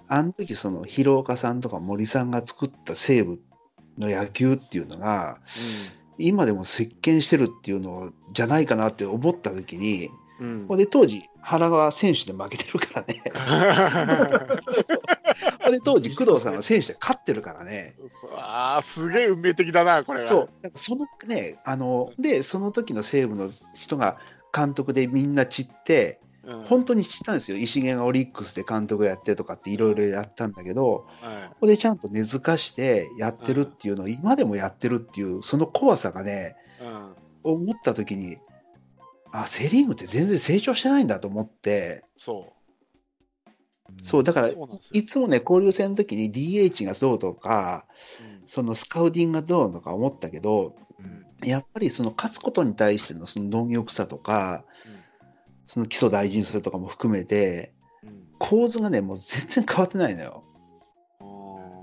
[0.07, 3.39] あの時その広岡さんとか森さんが作った西武
[3.97, 5.39] の野球っていうのが、
[6.17, 10.67] 今でも席巻してるっていうのじゃないかなって思った時に、うん。
[10.77, 13.21] で当時、原川選手で負けてるからね。
[15.71, 17.95] で当時、工藤さんは選手で勝ってるからね。
[18.35, 20.29] ああ、すげえ運命的だな、これは。
[20.29, 24.17] そう、だからそのね、あの、で、その時の西武の人が
[24.53, 26.63] 監督でみんな散って、うん。
[26.63, 27.57] 本当に知ったんですよ。
[27.57, 31.49] 石毛がオリックスで監督やってとかっていろいろやったんだけど、はい。
[31.49, 37.15] ここでちゃんと根付かしてやってるっていうのを今でもやってるっていう、その怖さがね、うん。
[37.43, 38.37] 思った時に、
[39.31, 42.53] あ、セ・リーグって全然成長してないんだと思って、そ
[44.03, 44.49] そう、だから、
[44.91, 47.85] いつもね、交流戦の時に DH がどうとか、
[48.45, 54.65] そのスカウティングがどうとか思ったけど、うんやっぱりその勝つことに対してのその貪欲さとか、
[55.67, 57.73] その基礎大事にするとかも含めて、
[58.39, 60.43] 構図がね、もう全然変わってないのよ。
[61.19, 61.23] あ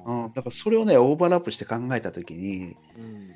[0.07, 3.35] うーん、だからそれをね、オーバーラップして考えたときに、うん